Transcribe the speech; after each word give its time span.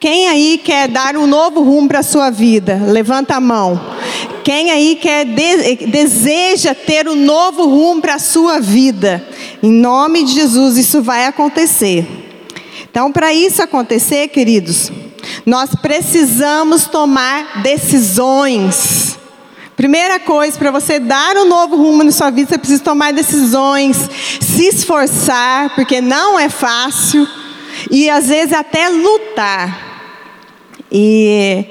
Quem 0.00 0.28
aí 0.28 0.58
quer 0.64 0.88
dar 0.88 1.14
um 1.14 1.26
novo 1.26 1.60
rumo 1.60 1.86
para 1.86 1.98
a 1.98 2.02
sua 2.02 2.30
vida? 2.30 2.80
Levanta 2.86 3.34
a 3.34 3.40
mão. 3.40 3.78
Quem 4.42 4.70
aí 4.70 4.96
quer 4.96 5.26
de, 5.26 5.86
deseja 5.88 6.74
ter 6.74 7.06
um 7.06 7.14
novo 7.14 7.66
rumo 7.66 8.00
para 8.00 8.14
a 8.14 8.18
sua 8.18 8.60
vida? 8.60 9.22
Em 9.62 9.70
nome 9.70 10.24
de 10.24 10.32
Jesus, 10.32 10.78
isso 10.78 11.02
vai 11.02 11.26
acontecer. 11.26 12.06
Então, 12.90 13.12
para 13.12 13.34
isso 13.34 13.62
acontecer, 13.62 14.28
queridos, 14.28 14.90
nós 15.44 15.74
precisamos 15.74 16.86
tomar 16.86 17.60
decisões. 17.62 19.18
Primeira 19.76 20.18
coisa, 20.18 20.58
para 20.58 20.70
você 20.70 20.98
dar 20.98 21.36
um 21.36 21.44
novo 21.44 21.76
rumo 21.76 22.02
na 22.02 22.10
sua 22.10 22.30
vida, 22.30 22.48
você 22.48 22.58
precisa 22.58 22.82
tomar 22.82 23.12
decisões, 23.12 24.08
se 24.40 24.66
esforçar, 24.66 25.74
porque 25.74 26.00
não 26.00 26.38
é 26.40 26.48
fácil, 26.48 27.28
e 27.90 28.08
às 28.08 28.28
vezes 28.28 28.54
até 28.54 28.88
lutar. 28.88 29.89
E 30.92 31.66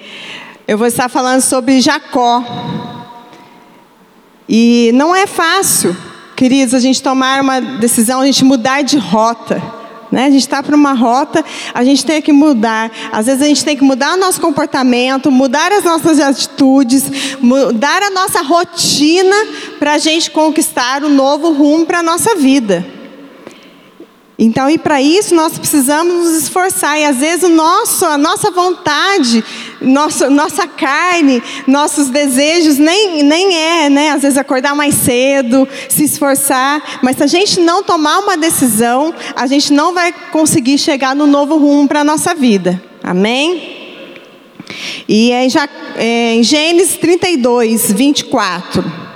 eu 0.67 0.77
vou 0.77 0.87
estar 0.87 1.09
falando 1.09 1.41
sobre 1.41 1.81
Jacó. 1.81 2.43
E 4.47 4.91
não 4.93 5.15
é 5.15 5.27
fácil, 5.27 5.95
queridos, 6.35 6.73
a 6.73 6.79
gente 6.79 7.03
tomar 7.03 7.41
uma 7.41 7.59
decisão, 7.59 8.21
a 8.21 8.25
gente 8.25 8.45
mudar 8.45 8.81
de 8.81 8.97
rota. 8.97 9.61
Né? 10.11 10.25
A 10.25 10.29
gente 10.29 10.41
está 10.41 10.63
para 10.63 10.75
uma 10.75 10.93
rota, 10.93 11.45
a 11.73 11.83
gente 11.83 12.05
tem 12.05 12.21
que 12.21 12.31
mudar. 12.31 12.91
Às 13.11 13.27
vezes 13.27 13.41
a 13.41 13.45
gente 13.45 13.63
tem 13.63 13.77
que 13.77 13.83
mudar 13.83 14.13
o 14.13 14.17
nosso 14.17 14.41
comportamento, 14.41 15.29
mudar 15.29 15.71
as 15.71 15.83
nossas 15.83 16.19
atitudes, 16.19 17.37
mudar 17.39 18.01
a 18.01 18.09
nossa 18.09 18.41
rotina 18.41 19.35
para 19.77 19.93
a 19.93 19.97
gente 19.97 20.31
conquistar 20.31 21.03
um 21.03 21.09
novo 21.09 21.51
rumo 21.51 21.85
para 21.85 21.99
a 21.99 22.03
nossa 22.03 22.35
vida. 22.35 22.98
Então, 24.41 24.69
e 24.69 24.77
para 24.77 25.01
isso 25.01 25.35
nós 25.35 25.59
precisamos 25.59 26.13
nos 26.13 26.43
esforçar. 26.43 26.97
E 26.97 27.03
às 27.03 27.17
vezes 27.17 27.43
o 27.43 27.49
nosso, 27.49 28.05
a 28.05 28.17
nossa 28.17 28.49
vontade, 28.49 29.43
nossa, 29.81 30.29
nossa 30.29 30.65
carne, 30.65 31.43
nossos 31.67 32.07
desejos 32.07 32.77
nem, 32.77 33.21
nem 33.21 33.53
é, 33.53 33.89
né? 33.89 34.11
Às 34.11 34.21
vezes 34.21 34.37
acordar 34.37 34.73
mais 34.73 34.95
cedo, 34.95 35.67
se 35.89 36.05
esforçar. 36.05 36.81
Mas 37.03 37.17
se 37.17 37.23
a 37.23 37.27
gente 37.27 37.59
não 37.59 37.83
tomar 37.83 38.19
uma 38.19 38.37
decisão, 38.37 39.13
a 39.35 39.45
gente 39.45 39.73
não 39.73 39.93
vai 39.93 40.13
conseguir 40.31 40.77
chegar 40.77 41.13
no 41.13 41.27
novo 41.27 41.57
rumo 41.57 41.85
para 41.85 41.99
a 41.99 42.05
nossa 42.05 42.33
vida. 42.33 42.81
Amém? 43.03 43.77
E 45.05 45.33
é 45.33 45.45
é 45.97 46.35
em 46.35 46.43
Gênesis 46.43 46.95
32, 46.95 47.91
24. 47.91 49.09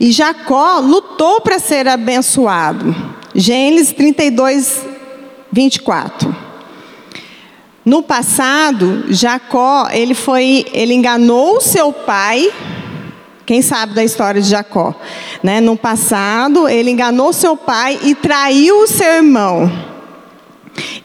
E 0.00 0.10
Jacó 0.10 0.80
lutou 0.80 1.40
para 1.40 1.60
ser 1.60 1.86
abençoado. 1.86 3.07
Gênesis 3.40 3.92
32, 3.92 4.84
24. 5.52 6.34
No 7.84 8.02
passado, 8.02 9.04
Jacó, 9.10 9.86
ele 9.92 10.12
foi, 10.12 10.66
ele 10.72 10.92
enganou 10.92 11.60
seu 11.60 11.92
pai. 11.92 12.52
Quem 13.46 13.62
sabe 13.62 13.94
da 13.94 14.02
história 14.02 14.42
de 14.42 14.48
Jacó, 14.48 14.92
né? 15.40 15.60
No 15.60 15.76
passado, 15.76 16.68
ele 16.68 16.90
enganou 16.90 17.32
seu 17.32 17.56
pai 17.56 18.00
e 18.02 18.12
traiu 18.16 18.80
o 18.80 18.88
seu 18.88 19.06
irmão. 19.06 19.70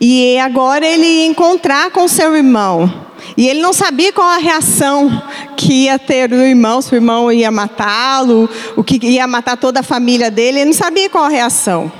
E 0.02 0.36
agora 0.40 0.88
ele 0.88 1.06
ia 1.06 1.28
encontrar 1.28 1.92
com 1.92 2.08
seu 2.08 2.36
irmão. 2.36 2.92
E 3.38 3.48
ele 3.48 3.62
não 3.62 3.74
sabia 3.74 4.12
qual 4.12 4.28
a 4.28 4.38
reação 4.38 5.22
que 5.56 5.84
ia 5.84 6.00
ter 6.00 6.32
o 6.32 6.42
irmão, 6.42 6.82
se 6.82 6.94
o 6.94 6.98
irmão 6.98 7.32
ia 7.32 7.52
matá-lo, 7.52 8.50
o 8.76 8.84
que 8.84 8.98
ia 9.06 9.28
matar 9.28 9.56
toda 9.56 9.82
a 9.82 9.84
família 9.84 10.32
dele, 10.32 10.62
ele 10.62 10.66
não 10.66 10.74
sabia 10.74 11.12
qual 11.12 11.26
a 11.26 11.30
reação. 11.30 11.92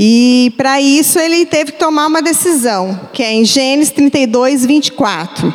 E 0.00 0.54
para 0.56 0.80
isso 0.80 1.18
ele 1.18 1.44
teve 1.44 1.72
que 1.72 1.78
tomar 1.80 2.06
uma 2.06 2.22
decisão, 2.22 3.08
que 3.12 3.20
é 3.20 3.32
em 3.32 3.44
Gênesis 3.44 3.90
32, 3.90 4.64
24. 4.64 5.52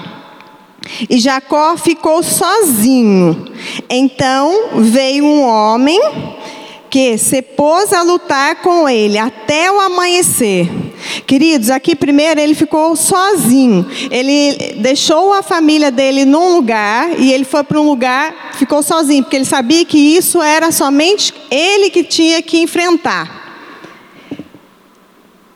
E 1.09 1.17
Jacó 1.17 1.77
ficou 1.77 2.22
sozinho. 2.22 3.45
Então 3.89 4.81
veio 4.81 5.23
um 5.23 5.44
homem 5.44 5.98
que 6.89 7.17
se 7.17 7.42
pôs 7.42 7.93
a 7.93 8.02
lutar 8.04 8.58
com 8.58 8.89
ele 8.89 9.17
até 9.17 9.71
o 9.71 9.80
amanhecer. 9.80 10.70
Queridos, 11.25 11.70
aqui 11.70 11.95
primeiro 11.95 12.42
ele 12.42 12.54
ficou 12.54 12.98
sozinho. 12.98 13.89
Ele 14.11 14.75
deixou 14.80 15.31
a 15.31 15.42
família 15.42 15.89
dele 15.89 16.25
num 16.25 16.54
lugar 16.54 17.17
e 17.17 17.31
ele 17.31 17.45
foi 17.45 17.64
para 17.64 17.80
um 17.80 17.86
lugar, 17.86 18.52
ficou 18.55 18.83
sozinho, 18.83 19.23
porque 19.23 19.37
ele 19.37 19.45
sabia 19.45 19.86
que 19.86 19.98
isso 19.98 20.42
era 20.42 20.70
somente 20.70 21.33
ele 21.49 21.89
que 21.89 22.04
tinha 22.04 22.42
que 22.42 22.60
enfrentar. 22.60 23.42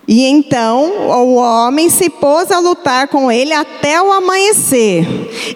E 0.08 0.24
então 0.26 1.10
o 1.10 1.36
homem 1.36 1.90
se 1.90 2.10
pôs 2.10 2.50
a 2.50 2.60
lutar 2.60 3.10
com 3.10 3.30
ele 3.30 3.52
até 3.52 4.02
o 4.02 4.10
amanhecer. 4.10 5.06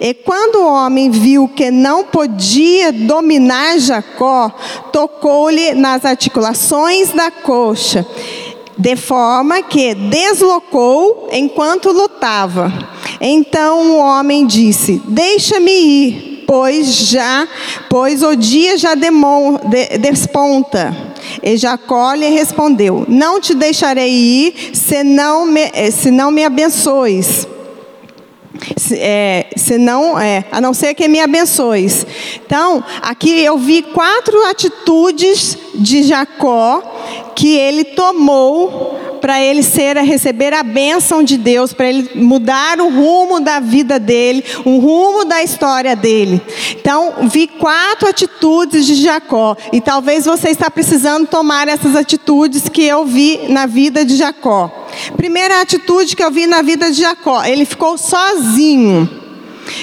E 0.01 0.13
quando 0.13 0.57
o 0.57 0.67
homem 0.67 1.09
viu 1.09 1.47
que 1.47 1.71
não 1.71 2.03
podia 2.03 2.91
dominar 2.91 3.79
Jacó, 3.79 4.51
tocou-lhe 4.91 5.73
nas 5.73 6.03
articulações 6.03 7.13
da 7.13 7.31
coxa, 7.31 8.05
de 8.77 8.95
forma 8.97 9.61
que 9.61 9.95
deslocou 9.95 11.29
enquanto 11.31 11.91
lutava. 11.93 12.73
Então 13.21 13.91
o 13.91 13.97
homem 13.99 14.45
disse: 14.45 15.01
Deixa-me 15.05 15.71
ir, 15.71 16.30
pois 16.51 17.07
já, 17.07 17.47
pois 17.89 18.21
o 18.21 18.35
dia 18.35 18.77
já 18.77 18.93
demon, 18.93 19.57
de, 19.69 19.97
desponta. 19.99 20.93
E 21.41 21.55
Jacó 21.55 22.13
lhe 22.13 22.27
respondeu: 22.27 23.05
Não 23.07 23.39
te 23.39 23.55
deixarei 23.55 24.11
ir, 24.11 24.71
se 24.73 25.01
não 25.01 25.45
me, 25.45 25.71
eh, 25.73 25.89
se 25.91 26.11
não 26.11 26.29
me 26.29 26.43
abençoes. 26.43 27.47
Se, 28.75 28.99
é, 28.99 29.49
se 29.55 29.77
não, 29.77 30.19
é, 30.19 30.43
a 30.51 30.59
não 30.59 30.73
ser 30.73 30.93
que 30.93 31.07
me 31.07 31.21
abençoes. 31.21 32.05
Então, 32.45 32.83
aqui 33.01 33.39
eu 33.45 33.57
vi 33.57 33.81
quatro 33.81 34.37
atitudes 34.47 35.57
de 35.73 36.03
Jacó 36.03 36.81
que 37.33 37.55
ele 37.55 37.85
tomou 37.85 39.10
para 39.21 39.39
ele 39.39 39.61
ser 39.61 39.97
a 39.97 40.01
receber 40.01 40.53
a 40.53 40.63
bênção 40.63 41.23
de 41.23 41.37
Deus, 41.37 41.71
para 41.71 41.87
ele 41.87 42.09
mudar 42.15 42.81
o 42.81 42.89
rumo 42.89 43.39
da 43.39 43.59
vida 43.59 43.99
dele, 43.99 44.43
o 44.65 44.79
rumo 44.79 45.23
da 45.23 45.43
história 45.43 45.95
dele. 45.95 46.41
Então, 46.71 47.13
vi 47.29 47.47
quatro 47.47 48.09
atitudes 48.09 48.85
de 48.85 48.95
Jacó, 48.95 49.55
e 49.71 49.79
talvez 49.79 50.25
você 50.25 50.49
está 50.49 50.69
precisando 50.71 51.27
tomar 51.27 51.67
essas 51.67 51.95
atitudes 51.95 52.67
que 52.67 52.83
eu 52.83 53.05
vi 53.05 53.47
na 53.47 53.67
vida 53.67 54.03
de 54.03 54.15
Jacó. 54.15 54.87
Primeira 55.15 55.61
atitude 55.61 56.15
que 56.15 56.23
eu 56.23 56.31
vi 56.31 56.47
na 56.47 56.61
vida 56.61 56.91
de 56.91 56.99
Jacó, 56.99 57.43
ele 57.45 57.63
ficou 57.63 57.97
sozinho. 57.97 59.20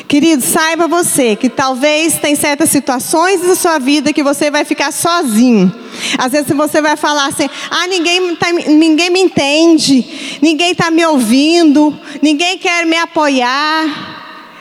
Querido, 0.06 0.42
saiba 0.42 0.86
você 0.86 1.36
que 1.36 1.48
talvez 1.48 2.18
tem 2.18 2.34
certas 2.34 2.70
situações 2.70 3.42
na 3.42 3.54
sua 3.54 3.78
vida 3.78 4.12
que 4.12 4.22
você 4.22 4.50
vai 4.50 4.64
ficar 4.64 4.92
sozinho. 4.92 5.72
Às 6.16 6.32
vezes 6.32 6.50
você 6.54 6.80
vai 6.80 6.96
falar 6.96 7.26
assim: 7.26 7.48
ah, 7.70 7.86
ninguém, 7.86 8.36
tá, 8.36 8.52
ninguém 8.52 9.10
me 9.10 9.20
entende, 9.20 10.38
ninguém 10.40 10.72
está 10.72 10.90
me 10.90 11.04
ouvindo, 11.04 11.98
ninguém 12.22 12.58
quer 12.58 12.86
me 12.86 12.96
apoiar. 12.96 14.16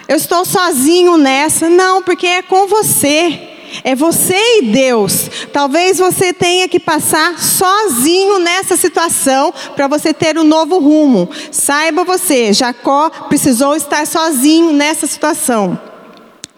Eu 0.07 0.15
estou 0.15 0.45
sozinho 0.45 1.17
nessa. 1.17 1.69
Não, 1.69 2.01
porque 2.01 2.27
é 2.27 2.41
com 2.41 2.67
você. 2.67 3.46
É 3.83 3.95
você 3.95 4.37
e 4.59 4.61
Deus. 4.63 5.29
Talvez 5.51 5.97
você 5.97 6.33
tenha 6.33 6.67
que 6.67 6.79
passar 6.79 7.39
sozinho 7.39 8.39
nessa 8.39 8.75
situação 8.75 9.53
para 9.75 9.87
você 9.87 10.13
ter 10.13 10.37
um 10.37 10.43
novo 10.43 10.79
rumo. 10.79 11.29
Saiba 11.51 12.03
você, 12.03 12.53
Jacó 12.53 13.09
precisou 13.27 13.75
estar 13.75 14.05
sozinho 14.05 14.71
nessa 14.73 15.07
situação. 15.07 15.79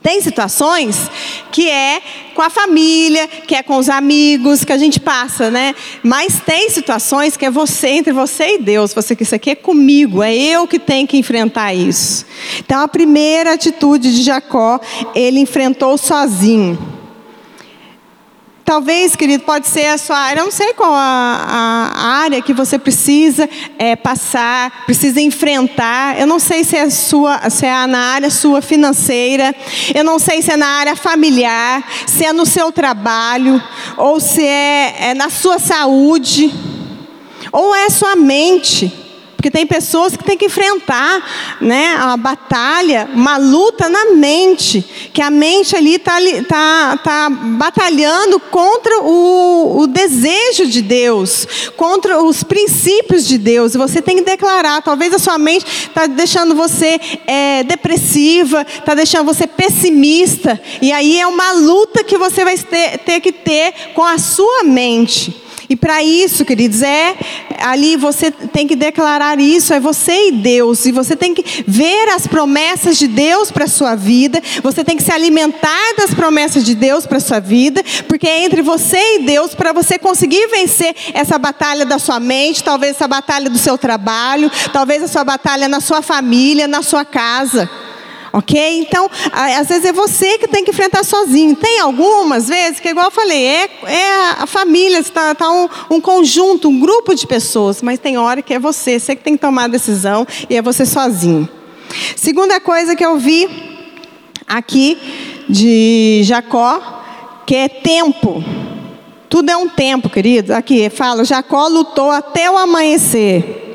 Tem 0.02 0.22
situações 0.22 1.10
que 1.52 1.70
é 1.70 2.02
com 2.34 2.42
a 2.42 2.50
família, 2.50 3.28
que 3.28 3.54
é 3.54 3.62
com 3.62 3.76
os 3.76 3.90
amigos, 3.90 4.64
que 4.64 4.72
a 4.72 4.78
gente 4.78 4.98
passa, 4.98 5.52
né? 5.52 5.76
Mas 6.02 6.40
tem 6.40 6.70
situações 6.70 7.36
que 7.36 7.46
é 7.46 7.52
você, 7.52 7.90
entre 7.90 8.14
você 8.14 8.56
e 8.56 8.58
Deus. 8.60 8.94
Você 8.94 9.14
que 9.14 9.24
isso 9.24 9.36
aqui 9.36 9.50
é 9.50 9.56
comigo, 9.56 10.24
é 10.24 10.34
eu 10.34 10.66
que 10.66 10.80
tenho 10.80 11.06
que 11.06 11.18
enfrentar 11.18 11.74
isso. 11.74 12.26
Então 12.60 12.82
a 12.82 12.88
primeira 12.88 13.54
atitude 13.54 14.16
de 14.16 14.24
Jacó, 14.24 14.80
ele 15.14 15.40
enfrentou 15.40 15.98
sozinho. 15.98 16.89
Talvez, 18.70 19.16
querido, 19.16 19.46
pode 19.46 19.66
ser 19.66 19.88
a 19.88 19.98
sua 19.98 20.16
área, 20.16 20.42
eu 20.42 20.46
não 20.46 20.52
sei 20.52 20.74
qual 20.76 20.94
a, 20.94 21.92
a 21.92 22.08
área 22.22 22.40
que 22.40 22.54
você 22.54 22.78
precisa 22.78 23.50
é, 23.80 23.96
passar, 23.96 24.86
precisa 24.86 25.20
enfrentar. 25.20 26.20
Eu 26.20 26.28
não 26.28 26.38
sei 26.38 26.64
se 26.64 26.78
é, 26.78 26.88
sua, 26.88 27.50
se 27.50 27.66
é 27.66 27.88
na 27.88 27.98
área 27.98 28.30
sua 28.30 28.62
financeira, 28.62 29.56
eu 29.96 30.04
não 30.04 30.20
sei 30.20 30.44
se 30.44 30.52
é 30.52 30.56
na 30.56 30.68
área 30.68 30.96
familiar, 30.96 31.84
se 32.06 32.24
é 32.24 32.32
no 32.32 32.46
seu 32.46 32.72
trabalho, 32.72 33.60
ou 33.98 34.20
se 34.20 34.46
é, 34.46 35.10
é 35.10 35.14
na 35.16 35.32
sua 35.32 35.58
saúde, 35.58 36.54
ou 37.52 37.74
é 37.74 37.90
sua 37.90 38.16
mente. 38.16 39.09
Porque 39.40 39.50
tem 39.50 39.66
pessoas 39.66 40.18
que 40.18 40.24
têm 40.26 40.38
que 40.38 40.48
enfrentar 40.48 41.58
né, 41.62 41.96
a 41.98 42.18
batalha, 42.18 43.10
uma 43.14 43.38
luta 43.38 43.88
na 43.88 44.08
mente, 44.12 44.82
que 45.14 45.22
a 45.22 45.32
mente 45.32 45.78
ali 45.78 45.96
está 45.96 46.20
tá, 46.46 46.98
tá 46.98 47.30
batalhando 47.30 48.38
contra 48.38 49.00
o, 49.00 49.80
o 49.80 49.88
desejo 49.88 50.68
de 50.68 50.82
Deus, 50.82 51.48
contra 51.78 52.22
os 52.22 52.44
princípios 52.44 53.26
de 53.26 53.38
Deus. 53.38 53.74
E 53.74 53.78
você 53.78 54.02
tem 54.02 54.18
que 54.18 54.24
declarar. 54.24 54.82
Talvez 54.82 55.14
a 55.14 55.18
sua 55.18 55.38
mente 55.38 55.66
está 55.88 56.06
deixando 56.06 56.54
você 56.54 57.00
é, 57.26 57.64
depressiva, 57.64 58.68
está 58.68 58.94
deixando 58.94 59.26
você 59.26 59.48
pessimista. 59.48 60.62
E 60.82 60.92
aí 60.92 61.18
é 61.18 61.26
uma 61.26 61.54
luta 61.54 62.04
que 62.04 62.18
você 62.18 62.44
vai 62.44 62.58
ter, 62.58 62.98
ter 62.98 63.22
que 63.22 63.32
ter 63.32 63.74
com 63.94 64.04
a 64.04 64.18
sua 64.18 64.66
mente. 64.66 65.34
E 65.70 65.76
para 65.76 66.04
isso, 66.04 66.44
queridos, 66.44 66.82
é 66.82 67.16
ali 67.60 67.96
você 67.96 68.32
tem 68.32 68.68
que 68.68 68.76
declarar 68.76 69.40
isso, 69.40 69.72
é 69.72 69.80
você 69.80 70.30
e 70.30 70.32
Deus, 70.32 70.86
e 70.88 70.92
você 70.92 71.16
tem 71.16 71.34
que 71.34 71.64
ver 71.68 72.10
as 72.10 72.26
promessas 72.26 72.98
de 72.98 73.08
Deus 73.08 73.52
para 73.52 73.66
a 73.66 73.68
sua 73.68 73.96
vida, 73.96 74.42
você 74.64 74.84
tem 74.84 74.98
que 74.98 75.04
se 75.04 75.12
alimentar 75.12 75.94
das 75.96 76.12
promessas 76.14 76.64
de 76.64 76.74
Deus 76.74 77.06
para 77.06 77.18
a 77.18 77.22
sua 77.22 77.40
vida, 77.40 77.84
porque 78.08 78.28
é 78.28 78.46
entre 78.46 78.64
você 78.64 79.18
e 79.18 79.20
Deus 79.20 79.54
para 79.54 79.72
você 79.72 80.00
conseguir 80.00 80.48
vencer 80.48 80.96
essa 81.14 81.38
batalha 81.38 81.86
da 81.86 82.00
sua 82.00 82.20
mente, 82.20 82.64
talvez 82.64 82.96
essa 82.96 83.08
batalha 83.08 83.50
do 83.50 83.58
seu 83.60 83.78
trabalho, 83.78 84.52
talvez 84.74 85.04
a 85.04 85.08
sua 85.08 85.24
batalha 85.24 85.68
na 85.68 85.82
sua 85.82 86.02
família, 86.02 86.68
na 86.68 86.82
sua 86.82 87.06
casa. 87.06 87.70
Ok? 88.32 88.80
Então, 88.80 89.10
às 89.32 89.68
vezes 89.68 89.86
é 89.86 89.92
você 89.92 90.38
que 90.38 90.48
tem 90.48 90.64
que 90.64 90.72
enfrentar 90.72 91.04
sozinho. 91.04 91.56
Tem 91.56 91.80
algumas 91.80 92.48
vezes 92.48 92.80
que, 92.80 92.90
igual 92.90 93.08
eu 93.08 93.12
falei, 93.12 93.44
é, 93.44 93.70
é 93.86 94.22
a 94.38 94.46
família, 94.46 95.00
está 95.00 95.34
tá 95.34 95.52
um, 95.52 95.68
um, 95.90 96.02
conjunto, 96.02 96.70
um 96.70 96.80
grupo 96.80 97.16
de 97.16 97.26
pessoas, 97.26 97.82
mas 97.82 98.00
tem 98.00 98.18
hora 98.18 98.42
que 98.42 98.54
é 98.54 98.60
você, 98.60 99.00
você 99.00 99.16
que 99.16 99.24
tem 99.24 99.36
que 99.36 99.42
tomar 99.42 99.66
a 99.66 99.68
decisão 99.68 100.28
e 100.50 100.56
é 100.56 100.62
você 100.62 100.86
sozinho. 100.86 101.48
Segunda 102.16 102.60
coisa 102.60 102.96
que 102.96 103.06
eu 103.06 103.18
vi 103.18 103.50
aqui 104.48 104.98
de 105.50 106.22
Jacó, 106.24 107.02
que 107.46 107.56
é 107.56 107.68
tempo. 107.68 108.44
Tudo 109.28 109.50
é 109.50 109.58
um 109.58 109.70
tempo, 109.70 110.10
querido. 110.10 110.54
Aqui 110.54 110.90
fala: 110.90 111.24
Jacó 111.24 111.68
lutou 111.68 112.10
até 112.10 112.50
o 112.50 112.58
amanhecer. 112.58 113.69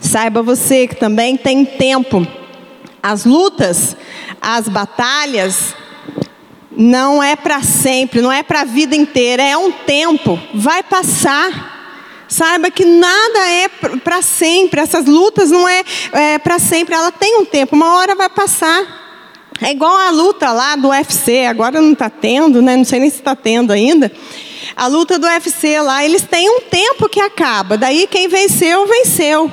Saiba 0.00 0.42
você 0.42 0.86
que 0.86 0.94
também 0.94 1.36
tem 1.36 1.64
tempo. 1.64 2.26
As 3.02 3.24
lutas, 3.24 3.96
as 4.40 4.68
batalhas, 4.68 5.74
não 6.78 7.20
é 7.20 7.34
para 7.34 7.60
sempre, 7.62 8.20
não 8.20 8.30
é 8.30 8.42
para 8.42 8.60
a 8.60 8.64
vida 8.64 8.94
inteira, 8.94 9.42
é 9.42 9.56
um 9.56 9.72
tempo, 9.72 10.38
vai 10.54 10.82
passar. 10.82 11.76
Saiba 12.28 12.70
que 12.70 12.84
nada 12.84 13.50
é 13.50 13.68
para 14.04 14.22
sempre, 14.22 14.80
essas 14.80 15.06
lutas 15.06 15.50
não 15.50 15.66
é, 15.66 15.82
é 16.12 16.38
para 16.38 16.58
sempre, 16.58 16.94
ela 16.94 17.10
tem 17.10 17.38
um 17.38 17.44
tempo, 17.44 17.74
uma 17.74 17.96
hora 17.96 18.14
vai 18.14 18.28
passar. 18.28 19.06
É 19.60 19.72
igual 19.72 19.96
a 19.96 20.10
luta 20.10 20.52
lá 20.52 20.76
do 20.76 20.88
UFC, 20.88 21.46
agora 21.46 21.80
não 21.80 21.92
está 21.92 22.08
tendo, 22.08 22.62
né? 22.62 22.76
não 22.76 22.84
sei 22.84 23.00
nem 23.00 23.10
se 23.10 23.16
está 23.16 23.34
tendo 23.34 23.72
ainda. 23.72 24.12
A 24.76 24.86
luta 24.86 25.18
do 25.18 25.26
UFC 25.26 25.80
lá, 25.80 26.04
eles 26.04 26.22
têm 26.22 26.48
um 26.48 26.60
tempo 26.60 27.08
que 27.08 27.20
acaba, 27.20 27.76
daí 27.76 28.06
quem 28.06 28.28
venceu, 28.28 28.86
venceu. 28.86 29.50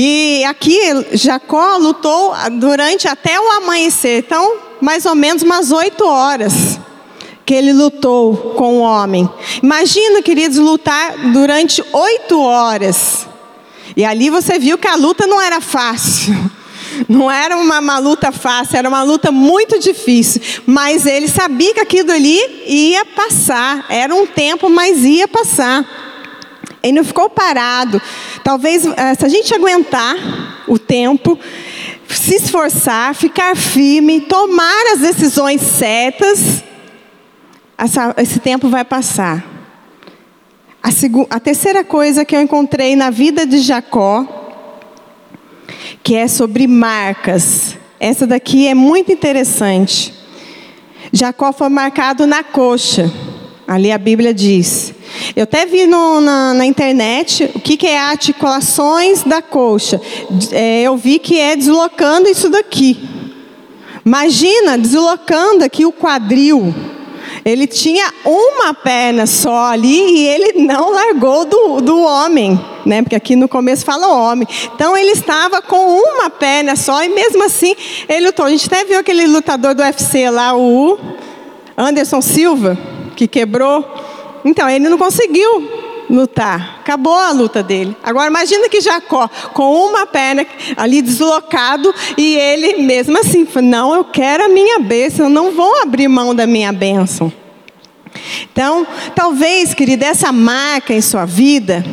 E 0.00 0.44
aqui 0.44 0.78
Jacó 1.14 1.76
lutou 1.76 2.32
durante 2.52 3.08
até 3.08 3.40
o 3.40 3.50
amanhecer, 3.56 4.18
então 4.18 4.58
mais 4.80 5.04
ou 5.04 5.16
menos 5.16 5.42
umas 5.42 5.72
oito 5.72 6.06
horas 6.06 6.78
que 7.44 7.52
ele 7.52 7.72
lutou 7.72 8.54
com 8.56 8.76
o 8.76 8.80
homem. 8.80 9.28
Imagina, 9.60 10.22
queridos, 10.22 10.56
lutar 10.56 11.18
durante 11.32 11.82
oito 11.92 12.40
horas. 12.40 13.26
E 13.96 14.04
ali 14.04 14.30
você 14.30 14.56
viu 14.56 14.78
que 14.78 14.86
a 14.86 14.94
luta 14.94 15.26
não 15.26 15.42
era 15.42 15.60
fácil. 15.60 16.32
Não 17.08 17.30
era 17.30 17.56
uma, 17.56 17.78
uma, 17.78 17.98
luta 17.98 18.32
fácil, 18.32 18.76
era 18.76 18.88
uma 18.88 19.02
luta 19.04 19.30
muito 19.30 19.78
difícil. 19.78 20.40
Mas 20.66 21.06
ele 21.06 21.28
sabia 21.28 21.72
que 21.74 21.80
aquilo 21.80 22.10
ali 22.10 22.40
ia 22.66 23.04
passar. 23.04 23.86
Era 23.88 24.12
um 24.12 24.26
tempo, 24.26 24.68
mas 24.68 25.04
ia 25.04 25.28
passar. 25.28 25.86
Ele 26.88 26.98
não 26.98 27.04
ficou 27.04 27.28
parado. 27.28 28.00
Talvez, 28.42 28.84
eh, 28.84 29.14
se 29.14 29.24
a 29.24 29.28
gente 29.28 29.54
aguentar 29.54 30.16
o 30.66 30.78
tempo, 30.78 31.38
se 32.08 32.36
esforçar, 32.36 33.14
ficar 33.14 33.56
firme, 33.56 34.22
tomar 34.22 34.92
as 34.94 35.00
decisões 35.00 35.60
certas, 35.60 36.64
essa, 37.76 38.14
esse 38.16 38.38
tempo 38.40 38.68
vai 38.68 38.84
passar. 38.84 39.44
A, 40.82 40.88
a 41.36 41.40
terceira 41.40 41.84
coisa 41.84 42.24
que 42.24 42.34
eu 42.34 42.40
encontrei 42.40 42.96
na 42.96 43.10
vida 43.10 43.46
de 43.46 43.58
Jacó, 43.58 44.26
que 46.02 46.14
é 46.14 46.26
sobre 46.26 46.66
marcas. 46.66 47.76
Essa 48.00 48.26
daqui 48.26 48.66
é 48.66 48.74
muito 48.74 49.12
interessante. 49.12 50.14
Jacó 51.12 51.52
foi 51.52 51.68
marcado 51.68 52.26
na 52.26 52.42
coxa. 52.42 53.12
Ali 53.66 53.92
a 53.92 53.98
Bíblia 53.98 54.32
diz. 54.32 54.94
Eu 55.34 55.44
até 55.44 55.66
vi 55.66 55.86
no, 55.86 56.20
na, 56.20 56.54
na, 56.54 56.66
internet 56.66 57.50
o 57.54 57.60
que, 57.60 57.76
que, 57.76 57.86
é 57.86 57.98
articulações 57.98 59.22
da 59.22 59.40
coxa. 59.40 60.00
É, 60.52 60.82
eu 60.82 60.96
vi 60.96 61.18
que 61.18 61.38
é 61.38 61.56
deslocando 61.56 62.28
isso 62.28 62.48
daqui. 62.48 62.98
Imagina 64.04 64.78
deslocando 64.78 65.64
aqui 65.64 65.84
o 65.84 65.92
quadril. 65.92 66.74
Ele 67.44 67.66
tinha 67.66 68.12
uma 68.24 68.74
perna 68.74 69.26
só 69.26 69.66
ali 69.66 70.18
e 70.18 70.26
ele 70.28 70.64
não 70.64 70.90
largou 70.90 71.44
do, 71.44 71.80
do 71.80 72.00
homem, 72.00 72.58
né? 72.84 73.02
Porque 73.02 73.16
aqui 73.16 73.36
no 73.36 73.48
começo 73.48 73.84
fala 73.84 74.08
homem. 74.08 74.46
Então 74.74 74.96
ele 74.96 75.10
estava 75.10 75.60
com 75.60 75.98
uma 75.98 76.30
perna 76.30 76.74
só 76.74 77.02
e 77.04 77.08
mesmo 77.08 77.44
assim 77.44 77.74
ele 78.08 78.26
lutou. 78.26 78.46
A 78.46 78.50
gente 78.50 78.66
até 78.66 78.84
viu 78.84 78.98
aquele 78.98 79.26
lutador 79.26 79.74
do 79.74 79.82
UFC 79.82 80.30
lá, 80.30 80.56
o 80.56 80.98
Anderson 81.76 82.20
Silva 82.20 82.78
que 83.18 83.26
quebrou. 83.26 83.84
Então, 84.48 84.68
ele 84.68 84.88
não 84.88 84.96
conseguiu 84.96 85.68
lutar. 86.08 86.78
Acabou 86.80 87.14
a 87.14 87.32
luta 87.32 87.62
dele. 87.62 87.94
Agora 88.02 88.28
imagina 88.28 88.68
que 88.68 88.80
Jacó, 88.80 89.28
com 89.52 89.86
uma 89.86 90.06
perna 90.06 90.46
ali 90.74 91.02
deslocado, 91.02 91.94
e 92.16 92.34
ele 92.34 92.82
mesmo 92.82 93.18
assim, 93.18 93.46
não, 93.62 93.94
eu 93.94 94.04
quero 94.04 94.44
a 94.44 94.48
minha 94.48 94.78
bênção, 94.78 95.26
eu 95.26 95.30
não 95.30 95.52
vou 95.52 95.82
abrir 95.82 96.08
mão 96.08 96.34
da 96.34 96.46
minha 96.46 96.72
bênção. 96.72 97.30
Então, 98.50 98.86
talvez, 99.14 99.74
querida, 99.74 100.06
essa 100.06 100.32
marca 100.32 100.94
em 100.94 101.00
sua 101.02 101.26
vida 101.26 101.84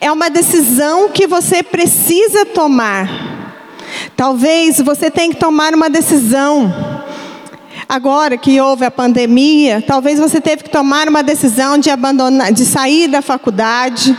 é 0.00 0.10
uma 0.10 0.30
decisão 0.30 1.10
que 1.10 1.26
você 1.26 1.62
precisa 1.62 2.46
tomar. 2.46 3.08
Talvez 4.16 4.80
você 4.80 5.10
tenha 5.10 5.28
que 5.28 5.36
tomar 5.38 5.74
uma 5.74 5.90
decisão 5.90 6.72
Agora 7.88 8.36
que 8.36 8.60
houve 8.60 8.84
a 8.84 8.90
pandemia, 8.90 9.82
talvez 9.86 10.18
você 10.18 10.40
teve 10.40 10.64
que 10.64 10.70
tomar 10.70 11.08
uma 11.08 11.22
decisão 11.22 11.78
de 11.78 11.90
abandonar, 11.90 12.52
de 12.52 12.64
sair 12.64 13.08
da 13.08 13.20
faculdade. 13.20 14.16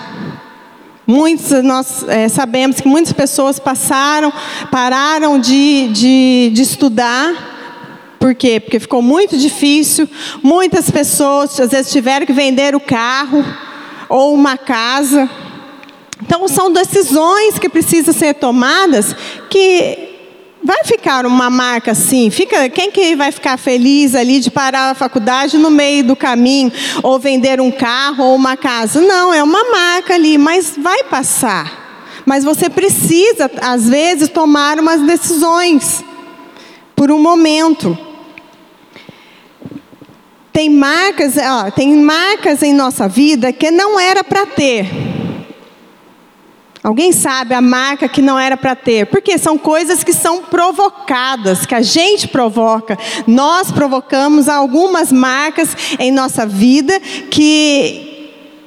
Muitos, 1.06 1.64
nós 1.64 2.04
é, 2.08 2.30
sabemos 2.30 2.80
que 2.80 2.88
muitas 2.88 3.14
pessoas 3.14 3.60
passaram, 3.60 4.32
pararam 4.72 5.40
de, 5.40 5.90
de, 5.90 6.52
de 6.54 6.62
estudar. 6.62 7.52
Por 8.20 8.34
quê? 8.34 8.60
Porque 8.60 8.80
ficou 8.80 9.02
muito 9.02 9.38
difícil. 9.38 10.08
Muitas 10.42 10.90
pessoas, 10.90 11.60
às 11.60 11.72
vezes, 11.72 11.92
tiveram 11.92 12.26
que 12.26 12.34
vender 12.34 12.76
o 12.76 12.80
carro 12.80 13.44
ou 14.08 14.34
uma 14.34 14.58
casa. 14.58 15.30
Então, 16.22 16.48
são 16.48 16.72
decisões 16.72 17.60
que 17.60 17.68
precisam 17.68 18.14
ser 18.14 18.36
tomadas 18.36 19.14
que 19.50 20.13
vai 20.64 20.84
ficar 20.86 21.26
uma 21.26 21.50
marca 21.50 21.92
assim? 21.92 22.30
Fica, 22.30 22.70
quem 22.70 22.90
que 22.90 23.16
vai 23.16 23.32
ficar 23.32 23.58
feliz 23.58 24.16
ali 24.16 24.40
de 24.40 24.50
parar 24.50 24.92
a 24.92 24.96
faculdade 24.96 25.58
no 25.58 25.70
meio 25.70 26.04
do 26.04 26.16
caminho 26.16 26.72
ou 27.04 27.20
vender 27.20 27.60
um 27.60 27.70
carro 27.70 28.24
ou 28.24 28.36
uma 28.36 28.56
casa? 28.56 29.02
Não, 29.02 29.34
é 29.34 29.44
uma 29.44 29.70
marca 29.70 30.14
ali, 30.14 30.38
mas 30.38 30.76
vai 30.78 31.04
passar. 31.04 31.82
Mas 32.26 32.46
você 32.46 32.70
precisa, 32.70 33.52
às 33.62 33.90
vezes, 33.90 34.30
tomar 34.30 34.80
umas 34.80 35.02
decisões 35.02 36.04
por 36.96 37.12
um 37.12 37.20
momento. 37.20 37.98
Tem 40.54 40.70
marcas, 40.70 41.34
ó, 41.38 41.70
tem 41.72 41.98
marcas 41.98 42.64
em 42.64 42.74
nossa 42.74 43.10
vida 43.10 43.52
que 43.52 43.72
não 43.72 44.00
era 44.00 44.24
para 44.24 44.46
ter. 44.46 44.88
Alguém 46.84 47.14
sabe 47.14 47.54
a 47.54 47.62
marca 47.62 48.10
que 48.10 48.22
não 48.22 48.38
era 48.38 48.58
para 48.58 48.76
ter? 48.76 49.06
Porque 49.06 49.38
são 49.38 49.58
coisas 49.58 50.04
que 50.04 50.12
são 50.12 50.44
provocadas, 50.44 51.66
que 51.66 51.74
a 51.74 51.82
gente 51.82 52.28
provoca. 52.28 52.98
Nós 53.26 53.72
provocamos 53.72 54.50
algumas 54.50 55.10
marcas 55.10 55.76
em 55.98 56.12
nossa 56.12 56.46
vida 56.46 57.00
que 57.32 58.10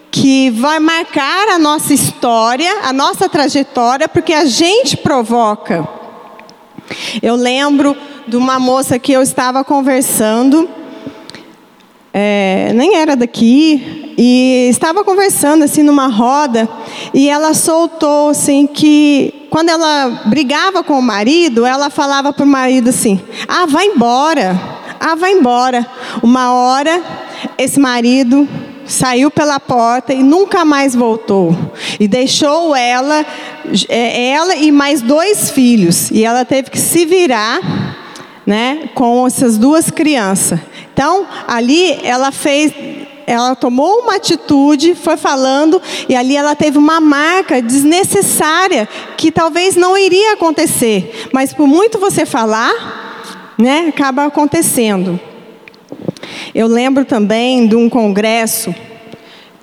que 0.08 0.48
vai 0.48 0.80
marcar 0.80 1.50
a 1.50 1.58
nossa 1.58 1.92
história, 1.92 2.78
a 2.84 2.90
nossa 2.90 3.28
trajetória, 3.28 4.08
porque 4.08 4.32
a 4.32 4.46
gente 4.46 4.96
provoca. 4.96 5.86
Eu 7.20 7.34
lembro 7.34 7.94
de 8.26 8.34
uma 8.34 8.58
moça 8.58 8.98
que 8.98 9.12
eu 9.12 9.20
estava 9.20 9.62
conversando, 9.62 10.70
é, 12.18 12.72
nem 12.74 12.96
era 12.96 13.14
daqui, 13.14 14.14
e 14.16 14.68
estava 14.70 15.04
conversando 15.04 15.64
assim 15.64 15.82
numa 15.82 16.06
roda 16.06 16.66
e 17.12 17.28
ela 17.28 17.52
soltou 17.52 18.30
assim 18.30 18.66
que 18.66 19.46
quando 19.50 19.68
ela 19.68 20.22
brigava 20.24 20.82
com 20.82 20.98
o 20.98 21.02
marido, 21.02 21.66
ela 21.66 21.90
falava 21.90 22.32
para 22.32 22.42
o 22.42 22.48
marido 22.48 22.88
assim: 22.88 23.20
"Ah, 23.46 23.66
vai 23.66 23.88
embora. 23.88 24.58
Ah, 24.98 25.14
vai 25.14 25.32
embora". 25.32 25.86
Uma 26.22 26.54
hora 26.54 27.02
esse 27.58 27.78
marido 27.78 28.48
saiu 28.86 29.30
pela 29.30 29.60
porta 29.60 30.14
e 30.14 30.22
nunca 30.22 30.64
mais 30.64 30.94
voltou. 30.94 31.54
E 32.00 32.08
deixou 32.08 32.74
ela, 32.74 33.26
é, 33.90 34.30
ela 34.30 34.56
e 34.56 34.72
mais 34.72 35.02
dois 35.02 35.50
filhos. 35.50 36.10
E 36.10 36.24
ela 36.24 36.46
teve 36.46 36.70
que 36.70 36.78
se 36.78 37.04
virar, 37.04 37.60
né, 38.46 38.88
com 38.94 39.26
essas 39.26 39.58
duas 39.58 39.90
crianças. 39.90 40.58
Então, 40.96 41.26
ali 41.46 41.92
ela 42.02 42.32
fez, 42.32 42.72
ela 43.26 43.54
tomou 43.54 43.98
uma 43.98 44.14
atitude, 44.14 44.94
foi 44.94 45.18
falando, 45.18 45.78
e 46.08 46.16
ali 46.16 46.34
ela 46.34 46.56
teve 46.56 46.78
uma 46.78 47.02
marca 47.02 47.60
desnecessária 47.60 48.88
que 49.14 49.30
talvez 49.30 49.76
não 49.76 49.98
iria 49.98 50.32
acontecer, 50.32 51.28
mas 51.34 51.52
por 51.52 51.66
muito 51.66 51.98
você 51.98 52.24
falar, 52.24 53.52
né, 53.58 53.88
acaba 53.88 54.24
acontecendo. 54.24 55.20
Eu 56.54 56.66
lembro 56.66 57.04
também 57.04 57.66
de 57.66 57.76
um 57.76 57.90
congresso 57.90 58.74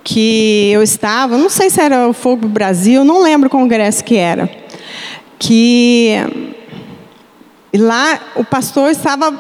que 0.04 0.70
eu 0.72 0.84
estava, 0.84 1.36
não 1.36 1.50
sei 1.50 1.72
se 1.72 1.82
era 1.82 2.08
o 2.08 2.14
Fogo 2.14 2.48
Brasil, 2.48 3.04
não 3.04 3.24
lembro 3.24 3.48
o 3.48 3.52
congresso 3.52 4.04
que 4.04 4.18
era, 4.18 4.48
que 5.40 6.14
lá 7.76 8.20
o 8.36 8.44
pastor 8.44 8.92
estava 8.92 9.34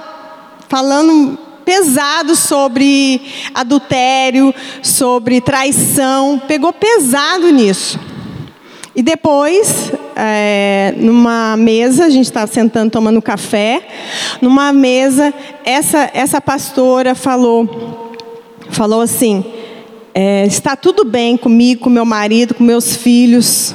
falando 0.67 1.38
pesado 1.65 2.36
sobre 2.36 3.22
adultério, 3.53 4.53
sobre 4.82 5.41
traição, 5.41 6.41
pegou 6.48 6.72
pesado 6.72 7.50
nisso. 7.50 8.00
E 8.96 9.01
depois, 9.01 9.91
é, 10.15 10.93
numa 10.98 11.58
mesa, 11.58 12.05
a 12.05 12.10
gente 12.12 12.25
estava 12.25 12.46
sentando 12.46 12.91
tomando 12.91 13.20
café, 13.24 13.88
numa 14.39 14.72
mesa, 14.72 15.34
essa, 15.65 16.12
essa 16.13 16.39
pastora 16.39 17.15
falou, 17.15 18.13
falou 18.70 19.01
assim, 19.01 19.43
é, 20.13 20.46
está 20.46 20.75
tudo 20.75 21.03
bem 21.03 21.36
comigo, 21.36 21.82
com 21.82 21.89
meu 21.89 22.05
marido, 22.05 22.53
com 22.53 22.63
meus 22.63 22.96
filhos, 22.96 23.74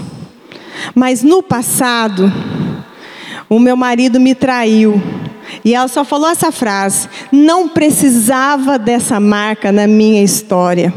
mas 0.95 1.25
no 1.25 1.43
passado, 1.43 2.33
o 3.49 3.59
meu 3.59 3.77
marido 3.77 4.21
me 4.21 4.37
traiu. 4.37 5.03
E 5.65 5.75
ela 5.75 5.89
só 5.89 6.05
falou 6.05 6.29
essa 6.29 6.53
frase: 6.53 7.09
não 7.31 7.69
precisava 7.69 8.79
dessa 8.79 9.19
marca 9.19 9.73
na 9.73 9.87
minha 9.87 10.23
história. 10.23 10.93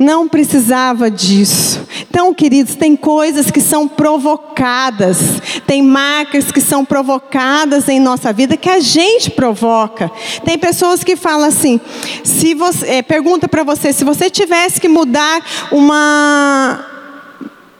Não 0.00 0.26
precisava 0.26 1.10
disso. 1.10 1.86
Então, 2.08 2.32
queridos, 2.32 2.74
tem 2.74 2.96
coisas 2.96 3.50
que 3.50 3.60
são 3.60 3.86
provocadas, 3.86 5.18
tem 5.66 5.82
marcas 5.82 6.50
que 6.50 6.60
são 6.60 6.86
provocadas 6.86 7.86
em 7.86 8.00
nossa 8.00 8.32
vida 8.32 8.56
que 8.56 8.70
a 8.70 8.80
gente 8.80 9.30
provoca. 9.30 10.10
Tem 10.42 10.58
pessoas 10.58 11.04
que 11.04 11.16
falam 11.16 11.46
assim: 11.46 11.78
se 12.24 12.54
você 12.54 12.86
é, 12.86 13.02
pergunta 13.02 13.46
para 13.46 13.62
você 13.62 13.92
se 13.92 14.02
você 14.02 14.30
tivesse 14.30 14.80
que 14.80 14.88
mudar 14.88 15.42
uma 15.70 16.89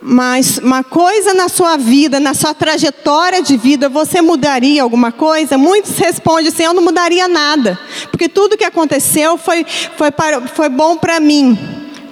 uma, 0.02 0.35
uma 0.62 0.83
coisa 0.83 1.35
na 1.35 1.49
sua 1.49 1.76
vida, 1.76 2.19
na 2.19 2.33
sua 2.33 2.54
trajetória 2.54 3.42
de 3.42 3.57
vida, 3.57 3.88
você 3.88 4.23
mudaria 4.23 4.83
alguma 4.83 5.12
coisa? 5.12 5.59
Muitos 5.59 5.97
respondem 5.99 6.49
assim: 6.49 6.62
eu 6.62 6.75
não 6.75 6.83
mudaria 6.83 7.28
nada, 7.28 7.78
porque 8.11 8.28
tudo 8.28 8.57
que 8.57 8.64
aconteceu 8.64 9.37
foi, 9.37 9.64
foi, 9.97 10.11
para, 10.11 10.40
foi 10.42 10.69
bom 10.69 10.97
para 10.97 11.21
mim. 11.21 11.59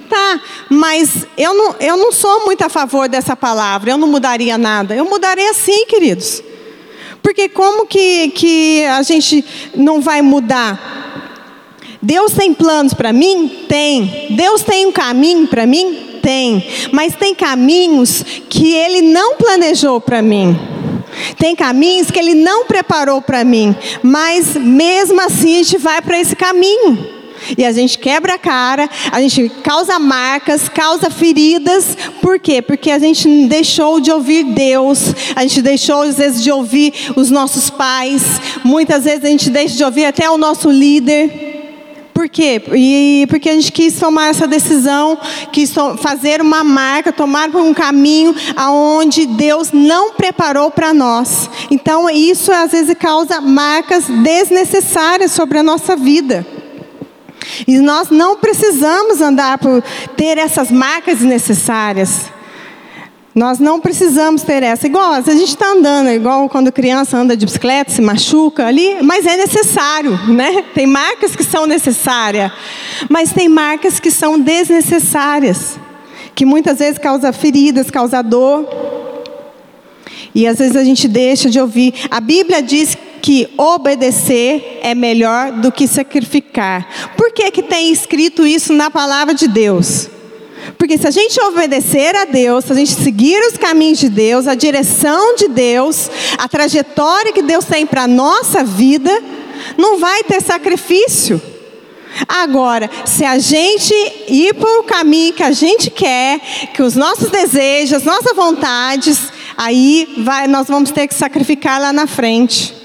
Tá, 0.09 0.41
mas 0.69 1.27
eu 1.37 1.53
não, 1.53 1.75
eu 1.79 1.95
não 1.95 2.11
sou 2.11 2.43
muito 2.43 2.63
a 2.63 2.69
favor 2.69 3.07
dessa 3.07 3.35
palavra, 3.35 3.91
eu 3.91 3.97
não 3.97 4.07
mudaria 4.07 4.57
nada. 4.57 4.95
Eu 4.95 5.05
mudaria 5.05 5.53
sim, 5.53 5.85
queridos. 5.85 6.41
Porque 7.21 7.47
como 7.47 7.85
que, 7.85 8.29
que 8.29 8.85
a 8.85 9.03
gente 9.03 9.45
não 9.75 10.01
vai 10.01 10.23
mudar? 10.23 10.97
Deus 12.01 12.31
tem 12.31 12.55
planos 12.55 12.93
para 12.93 13.13
mim? 13.13 13.65
Tem. 13.67 14.27
Deus 14.31 14.63
tem 14.63 14.87
um 14.87 14.91
caminho 14.91 15.47
para 15.47 15.67
mim? 15.67 16.08
Tem. 16.21 16.65
Mas 16.91 17.15
tem 17.15 17.33
caminhos 17.33 18.23
que 18.49 18.73
Ele 18.73 19.01
não 19.01 19.35
planejou 19.35 19.99
para 19.99 20.21
mim. 20.21 20.57
Tem 21.37 21.55
caminhos 21.55 22.11
que 22.11 22.19
Ele 22.19 22.35
não 22.35 22.65
preparou 22.65 23.21
para 23.21 23.43
mim. 23.43 23.75
Mas 24.01 24.55
mesmo 24.55 25.19
assim 25.21 25.55
a 25.55 25.63
gente 25.63 25.77
vai 25.77 26.01
para 26.01 26.19
esse 26.19 26.35
caminho. 26.35 27.19
E 27.57 27.65
a 27.65 27.71
gente 27.71 27.97
quebra 27.97 28.35
a 28.35 28.37
cara, 28.37 28.89
a 29.11 29.21
gente 29.21 29.49
causa 29.63 29.97
marcas, 29.97 30.67
causa 30.67 31.09
feridas. 31.09 31.97
Por 32.21 32.39
quê? 32.39 32.61
Porque 32.61 32.91
a 32.91 32.99
gente 32.99 33.27
deixou 33.47 33.99
de 33.99 34.11
ouvir 34.11 34.43
Deus, 34.43 35.13
a 35.35 35.41
gente 35.43 35.61
deixou 35.61 36.01
às 36.01 36.17
vezes 36.17 36.43
de 36.43 36.51
ouvir 36.51 36.93
os 37.15 37.31
nossos 37.31 37.69
pais, 37.69 38.23
muitas 38.63 39.05
vezes 39.05 39.23
a 39.23 39.29
gente 39.29 39.49
deixa 39.49 39.75
de 39.75 39.83
ouvir 39.83 40.05
até 40.05 40.29
o 40.29 40.37
nosso 40.37 40.69
líder. 40.69 41.58
Por 42.19 42.27
quê? 42.27 42.61
E 42.75 43.25
porque 43.29 43.47
a 43.47 43.53
gente 43.53 43.71
quis 43.71 43.97
tomar 43.97 44.27
essa 44.27 44.45
decisão, 44.45 45.17
quis 45.53 45.73
fazer 45.99 46.41
uma 46.41 46.65
marca, 46.65 47.13
tomar 47.13 47.47
um 47.55 47.73
caminho 47.73 48.35
aonde 48.57 49.25
Deus 49.25 49.71
não 49.71 50.11
preparou 50.11 50.69
para 50.69 50.93
nós. 50.93 51.49
Então 51.71 52.09
isso 52.09 52.51
às 52.51 52.73
vezes 52.73 52.93
causa 52.99 53.39
marcas 53.39 54.03
desnecessárias 54.03 55.31
sobre 55.31 55.59
a 55.59 55.63
nossa 55.63 55.95
vida. 55.95 56.45
E 57.65 57.77
nós 57.79 58.09
não 58.09 58.35
precisamos 58.35 59.21
andar 59.21 59.57
por 59.57 59.81
ter 60.17 60.37
essas 60.37 60.69
marcas 60.69 61.21
necessárias. 61.21 62.25
Nós 63.33 63.59
não 63.59 63.79
precisamos 63.79 64.41
ter 64.41 64.63
essa. 64.63 64.87
Igual, 64.87 65.13
a 65.13 65.21
gente 65.21 65.49
está 65.49 65.71
andando, 65.71 66.09
igual 66.09 66.49
quando 66.49 66.71
criança 66.71 67.17
anda 67.17 67.37
de 67.37 67.45
bicicleta, 67.45 67.91
se 67.91 68.01
machuca 68.01 68.65
ali, 68.65 68.97
mas 69.03 69.25
é 69.25 69.37
necessário, 69.37 70.19
né? 70.27 70.63
Tem 70.73 70.87
marcas 70.87 71.35
que 71.35 71.43
são 71.43 71.67
necessárias, 71.67 72.51
mas 73.07 73.31
tem 73.31 73.47
marcas 73.47 73.99
que 73.99 74.09
são 74.09 74.39
desnecessárias, 74.39 75.77
que 76.33 76.43
muitas 76.43 76.79
vezes 76.79 76.97
causam 76.97 77.31
feridas, 77.31 77.91
causam 77.91 78.23
dor. 78.23 78.67
E 80.33 80.47
às 80.47 80.57
vezes 80.57 80.75
a 80.75 80.83
gente 80.83 81.07
deixa 81.07 81.49
de 81.49 81.59
ouvir. 81.59 81.93
A 82.09 82.19
Bíblia 82.19 82.61
diz 82.61 82.97
que 83.21 83.49
obedecer 83.57 84.79
é 84.81 84.95
melhor 84.95 85.51
do 85.51 85.71
que 85.71 85.87
sacrificar. 85.87 86.87
Por 87.15 87.31
que, 87.31 87.51
que 87.51 87.61
tem 87.61 87.91
escrito 87.91 88.45
isso 88.45 88.73
na 88.73 88.89
palavra 88.89 89.33
de 89.33 89.47
Deus? 89.47 90.09
Porque 90.77 90.97
se 90.97 91.07
a 91.07 91.11
gente 91.11 91.39
obedecer 91.41 92.15
a 92.15 92.25
Deus, 92.25 92.65
se 92.65 92.71
a 92.71 92.75
gente 92.75 92.93
seguir 92.93 93.39
os 93.47 93.57
caminhos 93.57 93.99
de 93.99 94.09
Deus, 94.09 94.47
a 94.47 94.55
direção 94.55 95.35
de 95.35 95.47
Deus, 95.47 96.09
a 96.37 96.47
trajetória 96.47 97.33
que 97.33 97.41
Deus 97.41 97.65
tem 97.65 97.85
para 97.85 98.03
a 98.03 98.07
nossa 98.07 98.63
vida, 98.63 99.11
não 99.77 99.99
vai 99.99 100.23
ter 100.23 100.41
sacrifício. 100.41 101.41
Agora, 102.27 102.89
se 103.05 103.23
a 103.23 103.37
gente 103.37 103.93
ir 104.27 104.53
para 104.55 104.79
o 104.79 104.83
caminho 104.83 105.33
que 105.33 105.43
a 105.43 105.51
gente 105.51 105.89
quer, 105.89 106.39
que 106.73 106.81
os 106.81 106.95
nossos 106.95 107.29
desejos, 107.29 107.93
as 107.93 108.03
nossas 108.03 108.35
vontades, 108.35 109.31
aí 109.55 110.15
vai, 110.17 110.47
nós 110.47 110.67
vamos 110.67 110.91
ter 110.91 111.07
que 111.07 111.13
sacrificar 111.13 111.79
lá 111.79 111.93
na 111.93 112.07
frente. 112.07 112.78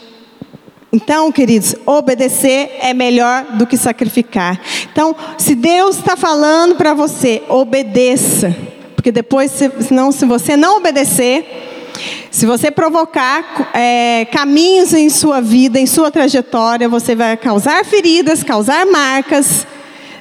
Então, 0.94 1.32
queridos, 1.32 1.74
obedecer 1.84 2.76
é 2.80 2.94
melhor 2.94 3.56
do 3.56 3.66
que 3.66 3.76
sacrificar. 3.76 4.60
Então, 4.92 5.16
se 5.36 5.56
Deus 5.56 5.96
está 5.96 6.16
falando 6.16 6.76
para 6.76 6.94
você, 6.94 7.42
obedeça. 7.48 8.54
Porque 8.94 9.10
depois, 9.10 9.50
se, 9.50 9.68
senão, 9.88 10.12
se 10.12 10.24
você 10.24 10.56
não 10.56 10.76
obedecer, 10.76 11.90
se 12.30 12.46
você 12.46 12.70
provocar 12.70 13.72
é, 13.74 14.24
caminhos 14.26 14.92
em 14.92 15.10
sua 15.10 15.40
vida, 15.40 15.80
em 15.80 15.86
sua 15.86 16.12
trajetória, 16.12 16.88
você 16.88 17.16
vai 17.16 17.36
causar 17.36 17.84
feridas, 17.84 18.44
causar 18.44 18.86
marcas 18.86 19.66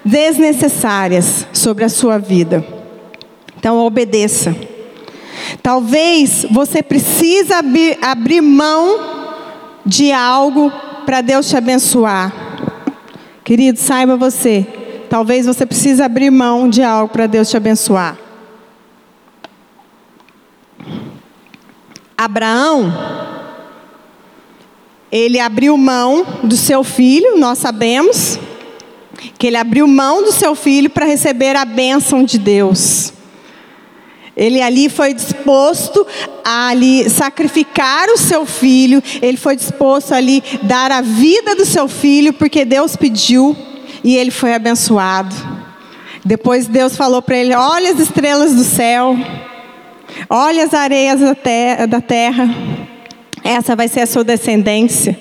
desnecessárias 0.03 1.45
sobre 1.53 1.83
a 1.83 1.89
sua 1.89 2.17
vida. 2.17 2.65
Então, 3.59 3.77
obedeça. 3.77 4.55
Talvez 5.61 6.47
você 6.49 6.81
precise 6.81 7.53
abrir, 7.53 7.95
abrir 8.01 8.41
mão 8.41 9.12
de 9.85 10.11
algo 10.11 10.71
para 11.05 11.21
Deus 11.21 11.49
te 11.49 11.57
abençoar. 11.57 12.33
Querido, 13.43 13.79
saiba 13.79 14.15
você, 14.15 14.65
talvez 15.09 15.45
você 15.45 15.65
precise 15.65 16.01
abrir 16.01 16.31
mão 16.31 16.69
de 16.69 16.81
algo 16.81 17.11
para 17.11 17.27
Deus 17.27 17.49
te 17.49 17.57
abençoar. 17.57 18.17
Abraão, 22.17 22.93
ele 25.11 25.39
abriu 25.39 25.77
mão 25.77 26.25
do 26.43 26.55
seu 26.55 26.83
filho, 26.83 27.37
nós 27.37 27.57
sabemos 27.57 28.39
que 29.37 29.47
ele 29.47 29.57
abriu 29.57 29.87
mão 29.87 30.23
do 30.23 30.31
seu 30.31 30.55
filho 30.55 30.89
para 30.89 31.05
receber 31.05 31.55
a 31.55 31.65
bênção 31.65 32.23
de 32.23 32.37
Deus. 32.37 33.13
Ele 34.35 34.61
ali 34.61 34.89
foi 34.89 35.13
disposto 35.13 36.05
a 36.43 36.69
ali 36.69 37.07
sacrificar 37.09 38.09
o 38.09 38.17
seu 38.17 38.45
filho, 38.45 39.01
ele 39.21 39.37
foi 39.37 39.55
disposto 39.55 40.13
ali 40.13 40.43
dar 40.63 40.91
a 40.91 41.01
vida 41.01 41.55
do 41.55 41.65
seu 41.65 41.87
filho, 41.87 42.33
porque 42.33 42.65
Deus 42.65 42.95
pediu 42.95 43.55
E 44.03 44.17
ele 44.17 44.31
foi 44.31 44.53
abençoado. 44.53 45.33
Depois 46.25 46.67
Deus 46.67 46.97
falou 46.97 47.21
para 47.21 47.37
ele: 47.37 47.53
Olha 47.53 47.91
as 47.91 47.99
estrelas 47.99 48.53
do 48.53 48.63
céu, 48.63 49.15
olha 50.29 50.63
as 50.63 50.73
areias 50.73 51.19
da 51.19 52.01
terra, 52.01 52.49
essa 53.43 53.75
vai 53.75 53.87
ser 53.87 54.01
a 54.01 54.07
sua 54.07 54.23
descendência. 54.23 55.17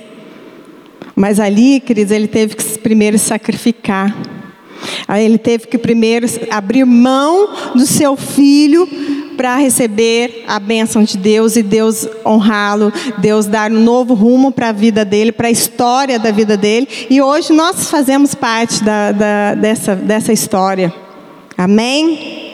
Mas 1.14 1.38
ali, 1.38 1.80
queridos, 1.80 2.12
ele 2.12 2.26
teve 2.26 2.56
que 2.56 2.78
primeiro 2.78 3.18
sacrificar. 3.18 4.14
Aí 5.06 5.24
ele 5.24 5.38
teve 5.38 5.66
que 5.66 5.78
primeiro 5.78 6.26
abrir 6.50 6.84
mão 6.84 7.48
do 7.74 7.86
seu 7.86 8.16
filho 8.16 8.88
para 9.36 9.56
receber 9.56 10.44
a 10.46 10.60
bênção 10.60 11.02
de 11.02 11.16
Deus 11.16 11.56
e 11.56 11.62
Deus 11.62 12.06
honrá-lo, 12.24 12.92
Deus 13.18 13.46
dar 13.46 13.70
um 13.70 13.80
novo 13.80 14.14
rumo 14.14 14.52
para 14.52 14.68
a 14.68 14.72
vida 14.72 15.04
dele, 15.04 15.32
para 15.32 15.48
a 15.48 15.50
história 15.50 16.18
da 16.18 16.30
vida 16.30 16.56
dele. 16.56 16.88
E 17.08 17.20
hoje 17.20 17.52
nós 17.52 17.90
fazemos 17.90 18.34
parte 18.34 18.84
da, 18.84 19.12
da, 19.12 19.54
dessa, 19.54 19.96
dessa 19.96 20.32
história. 20.32 20.92
Amém? 21.56 22.51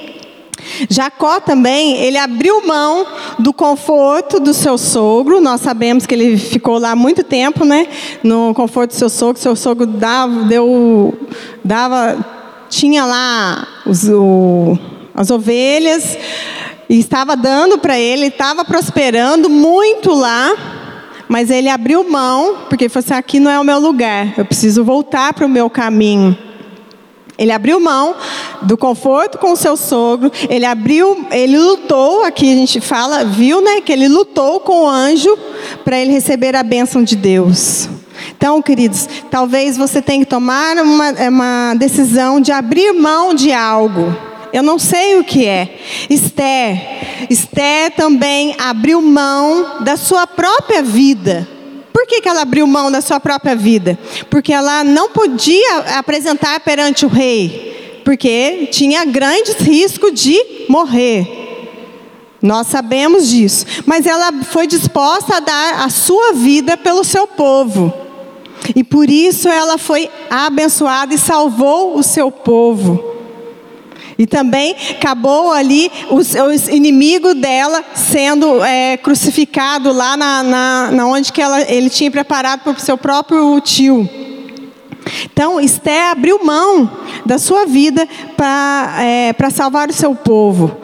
Jacó 0.88 1.40
também, 1.40 1.96
ele 1.96 2.18
abriu 2.18 2.66
mão 2.66 3.06
do 3.38 3.52
conforto 3.52 4.40
do 4.40 4.54
seu 4.54 4.78
sogro. 4.78 5.40
Nós 5.40 5.60
sabemos 5.60 6.06
que 6.06 6.14
ele 6.14 6.36
ficou 6.36 6.78
lá 6.78 6.94
muito 6.94 7.22
tempo, 7.22 7.64
né? 7.64 7.86
No 8.22 8.52
conforto 8.54 8.90
do 8.90 8.96
seu 8.96 9.08
sogro. 9.08 9.40
Seu 9.40 9.56
sogro 9.56 9.86
dava, 9.86 10.44
deu, 10.44 11.16
dava, 11.64 12.24
tinha 12.68 13.04
lá 13.04 13.66
os, 13.86 14.08
o, 14.08 14.78
as 15.14 15.30
ovelhas 15.30 16.16
e 16.88 16.98
estava 16.98 17.36
dando 17.36 17.78
para 17.78 17.98
ele, 17.98 18.26
estava 18.26 18.64
prosperando 18.64 19.48
muito 19.48 20.14
lá. 20.14 20.52
Mas 21.28 21.50
ele 21.50 21.68
abriu 21.68 22.08
mão, 22.08 22.56
porque 22.68 22.84
ele 22.84 22.88
falou 22.88 23.04
assim: 23.04 23.14
aqui 23.14 23.38
não 23.38 23.50
é 23.50 23.60
o 23.60 23.64
meu 23.64 23.78
lugar, 23.78 24.32
eu 24.38 24.44
preciso 24.44 24.82
voltar 24.82 25.34
para 25.34 25.44
o 25.44 25.48
meu 25.48 25.68
caminho. 25.68 26.47
Ele 27.38 27.52
abriu 27.52 27.78
mão 27.78 28.16
do 28.62 28.76
conforto 28.76 29.38
com 29.38 29.52
o 29.52 29.56
seu 29.56 29.76
sogro, 29.76 30.32
ele 30.50 30.66
abriu, 30.66 31.24
ele 31.30 31.56
lutou, 31.56 32.24
aqui 32.24 32.52
a 32.52 32.56
gente 32.56 32.80
fala, 32.80 33.24
viu, 33.24 33.60
né, 33.60 33.80
que 33.80 33.92
ele 33.92 34.08
lutou 34.08 34.58
com 34.58 34.82
o 34.82 34.88
anjo 34.88 35.38
para 35.84 35.96
ele 35.96 36.10
receber 36.10 36.56
a 36.56 36.64
bênção 36.64 37.04
de 37.04 37.14
Deus. 37.14 37.88
Então, 38.36 38.60
queridos, 38.60 39.08
talvez 39.30 39.76
você 39.76 40.02
tenha 40.02 40.24
que 40.24 40.30
tomar 40.30 40.76
uma, 40.78 41.10
uma 41.28 41.74
decisão 41.74 42.40
de 42.40 42.50
abrir 42.50 42.92
mão 42.92 43.32
de 43.32 43.52
algo. 43.52 44.12
Eu 44.52 44.62
não 44.62 44.78
sei 44.78 45.18
o 45.18 45.24
que 45.24 45.46
é. 45.46 45.78
Esther, 46.10 47.26
Esther 47.30 47.92
também 47.92 48.56
abriu 48.58 49.00
mão 49.00 49.84
da 49.84 49.96
sua 49.96 50.26
própria 50.26 50.82
vida 50.82 51.46
por 51.98 52.06
que, 52.06 52.20
que 52.20 52.28
ela 52.28 52.42
abriu 52.42 52.64
mão 52.64 52.92
da 52.92 53.00
sua 53.00 53.18
própria 53.18 53.56
vida? 53.56 53.98
Porque 54.30 54.52
ela 54.52 54.84
não 54.84 55.08
podia 55.08 55.78
apresentar 55.98 56.60
perante 56.60 57.04
o 57.04 57.08
rei, 57.08 58.00
porque 58.04 58.68
tinha 58.70 59.04
grandes 59.04 59.56
risco 59.56 60.12
de 60.12 60.40
morrer. 60.68 61.26
Nós 62.40 62.68
sabemos 62.68 63.28
disso. 63.28 63.66
Mas 63.84 64.06
ela 64.06 64.32
foi 64.44 64.68
disposta 64.68 65.38
a 65.38 65.40
dar 65.40 65.86
a 65.86 65.90
sua 65.90 66.34
vida 66.34 66.76
pelo 66.76 67.02
seu 67.02 67.26
povo. 67.26 67.92
E 68.76 68.84
por 68.84 69.10
isso 69.10 69.48
ela 69.48 69.76
foi 69.76 70.08
abençoada 70.30 71.12
e 71.12 71.18
salvou 71.18 71.98
o 71.98 72.02
seu 72.04 72.30
povo. 72.30 73.17
E 74.18 74.26
também 74.26 74.74
acabou 74.90 75.52
ali 75.52 75.90
os, 76.10 76.34
os 76.34 76.66
inimigo 76.68 77.34
dela 77.34 77.84
sendo 77.94 78.64
é, 78.64 78.96
crucificado 78.96 79.92
lá 79.92 80.16
na, 80.16 80.42
na, 80.42 80.90
na, 80.90 81.06
onde 81.06 81.32
que 81.32 81.40
ela, 81.40 81.60
ele 81.70 81.88
tinha 81.88 82.10
preparado 82.10 82.62
para 82.62 82.72
o 82.72 82.80
seu 82.80 82.98
próprio 82.98 83.60
tio. 83.60 84.10
Então, 85.24 85.60
Esté 85.60 86.10
abriu 86.10 86.44
mão 86.44 86.90
da 87.24 87.38
sua 87.38 87.64
vida 87.64 88.08
para 88.36 88.96
é, 89.00 89.50
salvar 89.50 89.88
o 89.88 89.92
seu 89.92 90.14
povo. 90.16 90.76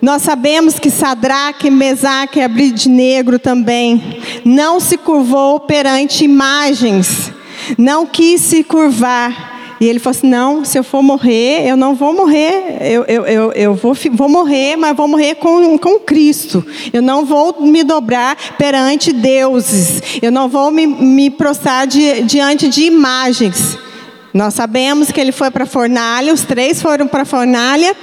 Nós 0.00 0.22
sabemos 0.22 0.78
que 0.78 0.88
Sadraque, 0.88 1.68
Mesaque 1.70 2.38
e 2.38 2.88
Negro 2.88 3.38
também 3.38 4.22
não 4.44 4.78
se 4.78 4.96
curvou 4.96 5.58
perante 5.58 6.24
imagens, 6.24 7.32
não 7.76 8.06
quis 8.06 8.40
se 8.42 8.62
curvar 8.62 9.55
e 9.80 9.86
ele 9.86 9.98
falou 9.98 10.16
assim: 10.16 10.28
não, 10.28 10.64
se 10.64 10.78
eu 10.78 10.84
for 10.84 11.02
morrer, 11.02 11.68
eu 11.68 11.76
não 11.76 11.94
vou 11.94 12.14
morrer, 12.14 12.78
eu, 12.80 13.04
eu, 13.04 13.26
eu, 13.26 13.52
eu 13.52 13.74
vou, 13.74 13.94
vou 14.12 14.28
morrer, 14.28 14.76
mas 14.76 14.96
vou 14.96 15.06
morrer 15.06 15.34
com, 15.34 15.78
com 15.78 15.98
Cristo. 15.98 16.64
Eu 16.92 17.02
não 17.02 17.24
vou 17.24 17.60
me 17.60 17.84
dobrar 17.84 18.36
perante 18.56 19.12
deuses, 19.12 20.02
eu 20.22 20.32
não 20.32 20.48
vou 20.48 20.70
me, 20.70 20.86
me 20.86 21.30
prostrar 21.30 21.86
di, 21.86 22.22
diante 22.22 22.68
de 22.68 22.84
imagens. 22.84 23.78
Nós 24.32 24.54
sabemos 24.54 25.10
que 25.10 25.20
ele 25.20 25.32
foi 25.32 25.50
para 25.50 25.64
a 25.64 25.66
fornalha, 25.66 26.32
os 26.32 26.42
três 26.42 26.80
foram 26.80 27.06
para 27.06 27.22
a 27.22 27.26
fornalha, 27.26 27.94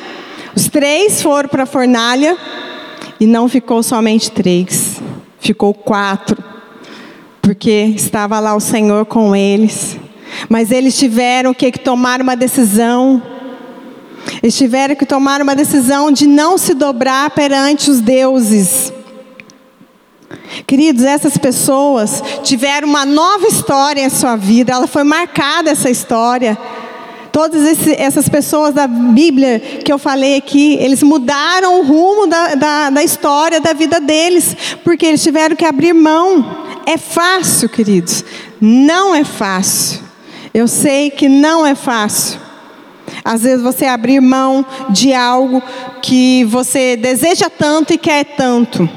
os 0.55 0.67
três 0.67 1.21
foram 1.21 1.49
para 1.49 1.63
a 1.63 1.67
fornalha, 1.67 2.37
e 3.19 3.25
não 3.25 3.47
ficou 3.47 3.81
somente 3.81 4.31
três, 4.31 5.01
ficou 5.39 5.73
quatro, 5.73 6.43
porque 7.41 7.93
estava 7.95 8.39
lá 8.39 8.55
o 8.55 8.59
Senhor 8.59 9.05
com 9.05 9.35
eles. 9.35 10.02
Mas 10.49 10.71
eles 10.71 10.97
tiveram 10.97 11.53
que 11.53 11.71
tomar 11.71 12.21
uma 12.21 12.35
decisão. 12.35 13.21
Eles 14.41 14.57
tiveram 14.57 14.95
que 14.95 15.05
tomar 15.05 15.41
uma 15.41 15.55
decisão 15.55 16.11
de 16.11 16.27
não 16.27 16.57
se 16.57 16.73
dobrar 16.73 17.29
perante 17.31 17.89
os 17.89 17.99
deuses. 17.99 18.91
Queridos, 20.67 21.03
essas 21.03 21.37
pessoas 21.37 22.23
tiveram 22.43 22.87
uma 22.87 23.05
nova 23.05 23.47
história 23.47 24.01
em 24.01 24.09
sua 24.09 24.35
vida, 24.35 24.73
ela 24.73 24.87
foi 24.87 25.03
marcada 25.03 25.71
essa 25.71 25.89
história. 25.89 26.57
Todas 27.31 27.87
essas 27.87 28.29
pessoas 28.29 28.75
da 28.75 28.85
Bíblia 28.85 29.59
que 29.83 29.91
eu 29.91 29.97
falei 29.97 30.37
aqui, 30.37 30.75
eles 30.75 31.01
mudaram 31.01 31.79
o 31.79 31.83
rumo 31.83 32.27
da, 32.27 32.53
da, 32.53 32.89
da 32.91 33.03
história 33.03 33.59
da 33.59 33.73
vida 33.73 33.99
deles, 33.99 34.55
porque 34.83 35.07
eles 35.07 35.23
tiveram 35.23 35.55
que 35.55 35.65
abrir 35.65 35.93
mão. 35.93 36.45
É 36.85 36.95
fácil, 36.95 37.67
queridos? 37.69 38.23
Não 38.61 39.15
é 39.15 39.23
fácil. 39.23 40.02
Eu 40.53 40.67
sei 40.67 41.09
que 41.09 41.27
não 41.27 41.65
é 41.65 41.73
fácil. 41.73 42.39
Às 43.23 43.43
vezes 43.43 43.63
você 43.63 43.85
abrir 43.85 44.19
mão 44.19 44.65
de 44.89 45.13
algo 45.13 45.61
que 46.01 46.43
você 46.45 46.95
deseja 46.95 47.49
tanto 47.49 47.93
e 47.93 47.97
quer 47.97 48.23
tanto. 48.23 48.87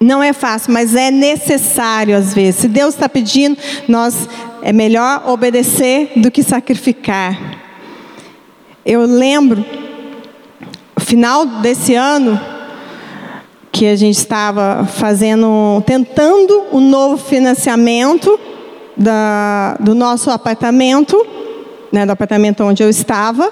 Não 0.00 0.22
é 0.22 0.32
fácil, 0.32 0.72
mas 0.72 0.94
é 0.94 1.10
necessário 1.10 2.16
às 2.16 2.34
vezes. 2.34 2.62
Se 2.62 2.68
Deus 2.68 2.94
está 2.94 3.08
pedindo, 3.08 3.56
nós 3.86 4.28
é 4.62 4.72
melhor 4.72 5.28
obedecer 5.28 6.12
do 6.16 6.30
que 6.30 6.42
sacrificar. 6.42 7.38
Eu 8.84 9.02
lembro, 9.02 9.64
final 10.98 11.44
desse 11.44 11.94
ano, 11.94 12.40
que 13.70 13.86
a 13.86 13.94
gente 13.94 14.16
estava 14.16 14.86
fazendo, 14.86 15.82
tentando 15.86 16.64
um 16.72 16.80
novo 16.80 17.16
financiamento 17.18 18.40
da, 18.96 19.76
do 19.80 19.94
nosso 19.94 20.30
apartamento, 20.30 21.26
né, 21.92 22.04
do 22.06 22.12
apartamento 22.12 22.62
onde 22.64 22.82
eu 22.82 22.90
estava. 22.90 23.50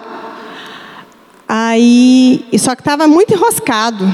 Aí, 1.48 2.44
só 2.59 2.74
que 2.74 2.83
estava 2.83 3.07
muito 3.07 3.33
enroscado. 3.33 4.05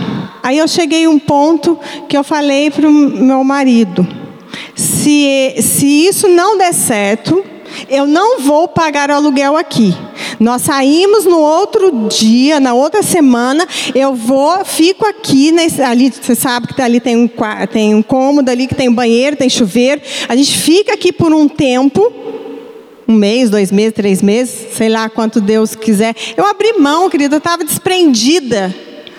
Aí 0.43 0.59
eu 0.59 0.69
cheguei 0.69 1.07
a 1.07 1.11
um 1.11 1.19
ponto 1.19 1.79
que 2.09 2.17
eu 2.17 2.23
falei 2.23 2.71
para 2.71 2.89
o 2.89 2.93
meu 2.93 3.43
marido: 3.43 4.07
se, 4.75 5.55
se 5.61 6.07
isso 6.07 6.29
não 6.29 6.57
der 6.57 6.73
certo, 6.73 7.45
eu 7.89 8.07
não 8.07 8.41
vou 8.41 8.69
pagar 8.69 9.11
o 9.11 9.15
aluguel 9.15 9.57
aqui. 9.57 9.97
Nós 10.45 10.61
saímos 10.61 11.25
no 11.25 11.39
outro 11.39 12.07
dia, 12.07 12.61
na 12.61 12.75
outra 12.75 13.03
semana, 13.03 13.67
eu 13.95 14.15
vou, 14.15 14.63
fico 14.63 15.07
aqui, 15.07 15.51
nesse, 15.51 15.81
ali, 15.81 16.13
você 16.13 16.35
sabe 16.35 16.67
que 16.67 16.83
ali 16.83 17.01
tem 17.01 17.17
um, 17.17 17.31
tem 17.73 17.95
um 17.95 18.03
cômodo 18.03 18.51
ali 18.51 18.67
que 18.67 18.75
tem 18.75 18.93
banheiro, 18.93 19.37
tem 19.37 19.49
chuveiro. 19.49 20.03
A 20.29 20.37
gente 20.37 20.59
fica 20.59 20.93
aqui 20.93 21.11
por 21.11 21.33
um 21.33 21.49
tempo, 21.49 22.13
um 23.09 23.15
mês, 23.15 23.49
dois 23.49 23.73
meses, 23.73 23.95
três 23.95 24.21
meses, 24.21 24.77
sei 24.77 24.91
lá 24.91 25.09
quanto 25.09 25.41
Deus 25.41 25.75
quiser. 25.75 26.15
Eu 26.37 26.45
abri 26.45 26.75
mão, 26.75 27.09
querida, 27.09 27.37
eu 27.37 27.39
estava 27.39 27.65
desprendida. 27.65 28.67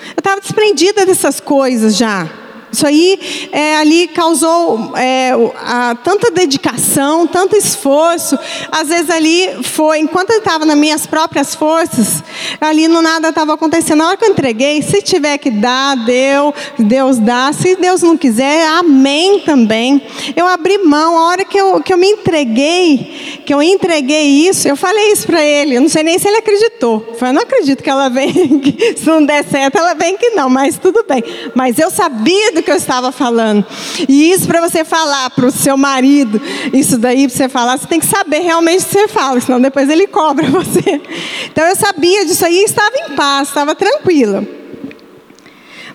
Eu 0.10 0.20
estava 0.20 0.40
desprendida 0.40 1.08
dessas 1.08 1.40
coisas 1.40 1.98
já. 1.98 2.30
Isso 2.76 2.86
aí 2.86 3.50
é, 3.54 3.78
ali 3.78 4.06
causou 4.10 4.92
é, 4.98 5.32
a, 5.56 5.96
tanta 6.04 6.30
dedicação, 6.30 7.26
tanto 7.26 7.56
esforço. 7.56 8.38
Às 8.70 8.90
vezes 8.90 9.10
ali 9.10 9.64
foi, 9.64 10.00
enquanto 10.00 10.32
eu 10.32 10.40
estava 10.40 10.66
nas 10.66 10.76
minhas 10.76 11.08
próprias 11.08 11.56
forças, 11.56 12.22
ali 12.60 12.90
no 12.90 13.02
nada 13.02 13.30
estava 13.30 13.54
acontecendo. 13.54 14.00
Na 14.00 14.10
hora 14.10 14.18
que 14.18 14.26
eu 14.26 14.32
entreguei, 14.32 14.82
se 14.82 15.02
tiver 15.02 15.38
que 15.38 15.50
dar, 15.50 15.96
deu, 15.96 16.54
Deus 16.78 17.18
dá. 17.18 17.54
Se 17.54 17.78
Deus 17.78 18.02
não 18.02 18.18
quiser, 18.18 18.68
amém 18.68 19.40
também. 19.40 20.02
Eu 20.36 20.46
abri 20.46 20.78
mão. 20.80 21.18
A 21.18 21.28
hora 21.30 21.46
que 21.46 21.58
eu, 21.58 21.82
que 21.82 21.94
eu 21.94 21.98
me 21.98 22.08
entreguei, 22.08 23.42
que 23.46 23.54
eu 23.54 23.64
entreguei 23.64 24.48
isso, 24.50 24.68
eu 24.68 24.76
falei 24.76 25.14
isso 25.14 25.26
para 25.26 25.42
ele. 25.42 25.78
Eu 25.78 25.82
não 25.82 25.88
sei 25.88 26.04
nem 26.04 26.20
se 26.20 26.28
ele 26.28 26.38
acreditou. 26.38 27.06
Eu 27.08 27.14
falei, 27.14 27.34
não 27.34 27.44
acredito 27.44 27.82
que 27.82 27.90
ela 27.90 28.10
vem, 28.10 28.34
se 28.98 29.06
não 29.06 29.26
der 29.26 29.46
certo, 29.46 29.78
ela 29.78 29.94
vem 29.94 30.18
que 30.18 30.32
não, 30.32 30.50
mas 30.50 30.78
tudo 30.78 31.06
bem. 31.08 31.24
Mas 31.54 31.80
eu 31.80 31.90
sabia 31.90 32.52
do 32.52 32.64
que 32.66 32.72
eu 32.72 32.76
estava 32.76 33.12
falando. 33.12 33.66
E 34.10 34.32
isso 34.32 34.48
para 34.48 34.60
você 34.60 34.84
falar 34.84 35.30
para 35.30 35.46
o 35.46 35.52
seu 35.52 35.78
marido, 35.78 36.42
isso 36.74 36.98
daí 36.98 37.28
para 37.28 37.38
você 37.38 37.48
falar, 37.48 37.78
você 37.78 37.88
tem 37.88 38.00
que 38.00 38.06
saber 38.06 38.40
realmente 38.40 38.84
o 38.84 38.86
que 38.86 38.92
você 38.92 39.08
fala, 39.08 39.40
senão 39.40 39.62
depois 39.62 39.90
ele 39.90 40.08
cobra 40.08 40.48
você. 40.52 41.02
Então 41.46 41.64
eu 41.64 41.76
sabia 41.76 42.26
disso 42.26 42.46
aí 42.46 42.58
e 42.58 42.64
estava 42.66 42.96
em 42.98 43.16
paz, 43.16 43.48
estava 43.48 43.74
tranquila. 43.74 44.44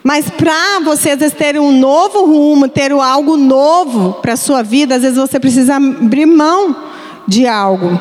Mas 0.02 0.30
para 0.30 0.80
você, 0.80 1.10
às 1.10 1.18
vezes, 1.18 1.36
ter 1.36 1.58
um 1.60 1.78
novo 1.78 2.24
rumo, 2.24 2.68
ter 2.68 2.90
algo 2.90 3.36
novo 3.36 4.14
para 4.14 4.32
a 4.32 4.36
sua 4.36 4.62
vida, 4.62 4.94
às 4.94 5.02
vezes 5.02 5.18
você 5.18 5.38
precisa 5.38 5.76
abrir 5.76 6.24
mão 6.24 6.74
de 7.28 7.46
algo. 7.46 8.00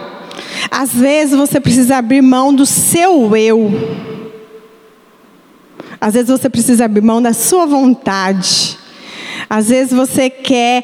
Às 0.71 0.93
vezes 0.93 1.37
você 1.37 1.59
precisa 1.59 1.97
abrir 1.97 2.21
mão 2.21 2.53
do 2.53 2.65
seu 2.65 3.35
eu. 3.35 3.69
Às 5.99 6.13
vezes 6.13 6.29
você 6.29 6.49
precisa 6.49 6.85
abrir 6.85 7.01
mão 7.01 7.21
da 7.21 7.33
sua 7.33 7.65
vontade. 7.65 8.77
Às 9.49 9.69
vezes 9.69 9.93
você 9.93 10.29
quer, 10.29 10.83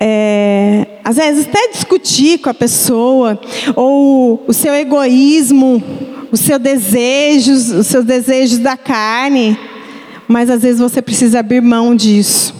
é, 0.00 0.86
às 1.04 1.16
vezes 1.16 1.46
até 1.46 1.68
discutir 1.68 2.38
com 2.38 2.50
a 2.50 2.54
pessoa, 2.54 3.40
ou 3.74 4.44
o 4.46 4.52
seu 4.52 4.74
egoísmo, 4.74 5.82
os 6.30 6.40
seus 6.40 6.60
desejos, 6.60 7.70
os 7.70 7.86
seus 7.86 8.04
desejos 8.04 8.58
da 8.58 8.76
carne 8.76 9.56
mas 10.28 10.50
às 10.50 10.62
vezes 10.62 10.80
você 10.80 11.02
precisa 11.02 11.40
abrir 11.40 11.60
mão 11.60 11.94
disso. 11.94 12.54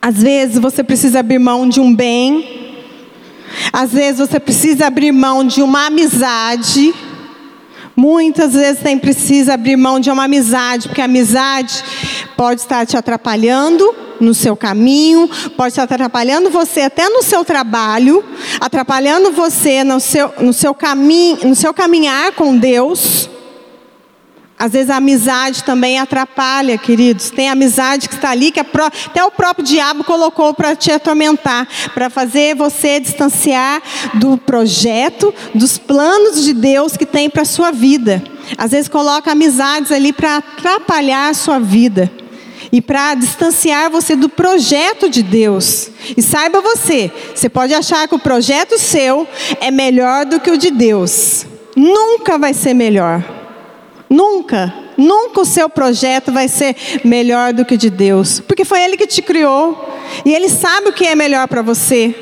Às 0.00 0.22
vezes 0.22 0.58
você 0.58 0.82
precisa 0.82 1.20
abrir 1.20 1.38
mão 1.38 1.68
de 1.68 1.80
um 1.80 1.94
bem. 1.94 2.74
Às 3.72 3.92
vezes 3.92 4.18
você 4.18 4.40
precisa 4.40 4.86
abrir 4.86 5.12
mão 5.12 5.44
de 5.44 5.62
uma 5.62 5.86
amizade. 5.86 6.94
Muitas 7.94 8.54
vezes 8.54 8.82
tem 8.82 8.98
precisa 8.98 9.54
abrir 9.54 9.76
mão 9.76 10.00
de 10.00 10.10
uma 10.10 10.24
amizade, 10.24 10.88
porque 10.88 11.00
a 11.00 11.04
amizade 11.04 11.84
pode 12.36 12.60
estar 12.60 12.86
te 12.86 12.96
atrapalhando 12.96 13.94
no 14.20 14.32
seu 14.32 14.56
caminho, 14.56 15.28
pode 15.56 15.72
estar 15.72 15.82
atrapalhando 15.82 16.48
você 16.48 16.82
até 16.82 17.08
no 17.08 17.22
seu 17.22 17.44
trabalho, 17.44 18.24
atrapalhando 18.60 19.32
você 19.32 19.84
no 19.84 20.00
seu, 20.00 20.32
no 20.40 20.52
seu 20.52 20.74
caminho, 20.74 21.38
no 21.44 21.56
seu 21.56 21.74
caminhar 21.74 22.32
com 22.32 22.56
Deus. 22.56 23.28
Às 24.62 24.70
vezes 24.70 24.90
a 24.90 24.98
amizade 24.98 25.64
também 25.64 25.98
atrapalha, 25.98 26.78
queridos. 26.78 27.30
Tem 27.30 27.50
amizade 27.50 28.08
que 28.08 28.14
está 28.14 28.30
ali 28.30 28.52
que 28.52 28.60
até 28.60 29.24
o 29.24 29.30
próprio 29.32 29.66
diabo 29.66 30.04
colocou 30.04 30.54
para 30.54 30.76
te 30.76 30.92
atormentar, 30.92 31.66
para 31.92 32.08
fazer 32.08 32.54
você 32.54 33.00
distanciar 33.00 33.82
do 34.14 34.38
projeto, 34.38 35.34
dos 35.52 35.78
planos 35.78 36.44
de 36.44 36.52
Deus 36.52 36.96
que 36.96 37.04
tem 37.04 37.28
para 37.28 37.42
a 37.42 37.44
sua 37.44 37.72
vida. 37.72 38.22
Às 38.56 38.70
vezes 38.70 38.86
coloca 38.86 39.32
amizades 39.32 39.90
ali 39.90 40.12
para 40.12 40.36
atrapalhar 40.36 41.30
a 41.30 41.34
sua 41.34 41.58
vida 41.58 42.08
e 42.70 42.80
para 42.80 43.16
distanciar 43.16 43.90
você 43.90 44.14
do 44.14 44.28
projeto 44.28 45.10
de 45.10 45.24
Deus. 45.24 45.90
E 46.16 46.22
saiba 46.22 46.60
você, 46.60 47.10
você 47.34 47.48
pode 47.48 47.74
achar 47.74 48.06
que 48.06 48.14
o 48.14 48.18
projeto 48.20 48.78
seu 48.78 49.26
é 49.60 49.72
melhor 49.72 50.24
do 50.24 50.38
que 50.38 50.52
o 50.52 50.56
de 50.56 50.70
Deus. 50.70 51.46
Nunca 51.74 52.38
vai 52.38 52.54
ser 52.54 52.74
melhor. 52.74 53.41
Nunca, 54.12 54.74
nunca 54.94 55.40
o 55.40 55.44
seu 55.46 55.70
projeto 55.70 56.30
vai 56.30 56.46
ser 56.46 56.76
melhor 57.02 57.54
do 57.54 57.64
que 57.64 57.76
o 57.76 57.78
de 57.78 57.88
Deus, 57.88 58.40
porque 58.40 58.62
foi 58.62 58.82
Ele 58.82 58.94
que 58.94 59.06
te 59.06 59.22
criou 59.22 59.88
e 60.22 60.34
Ele 60.34 60.50
sabe 60.50 60.90
o 60.90 60.92
que 60.92 61.06
é 61.06 61.14
melhor 61.14 61.48
para 61.48 61.62
você. 61.62 62.14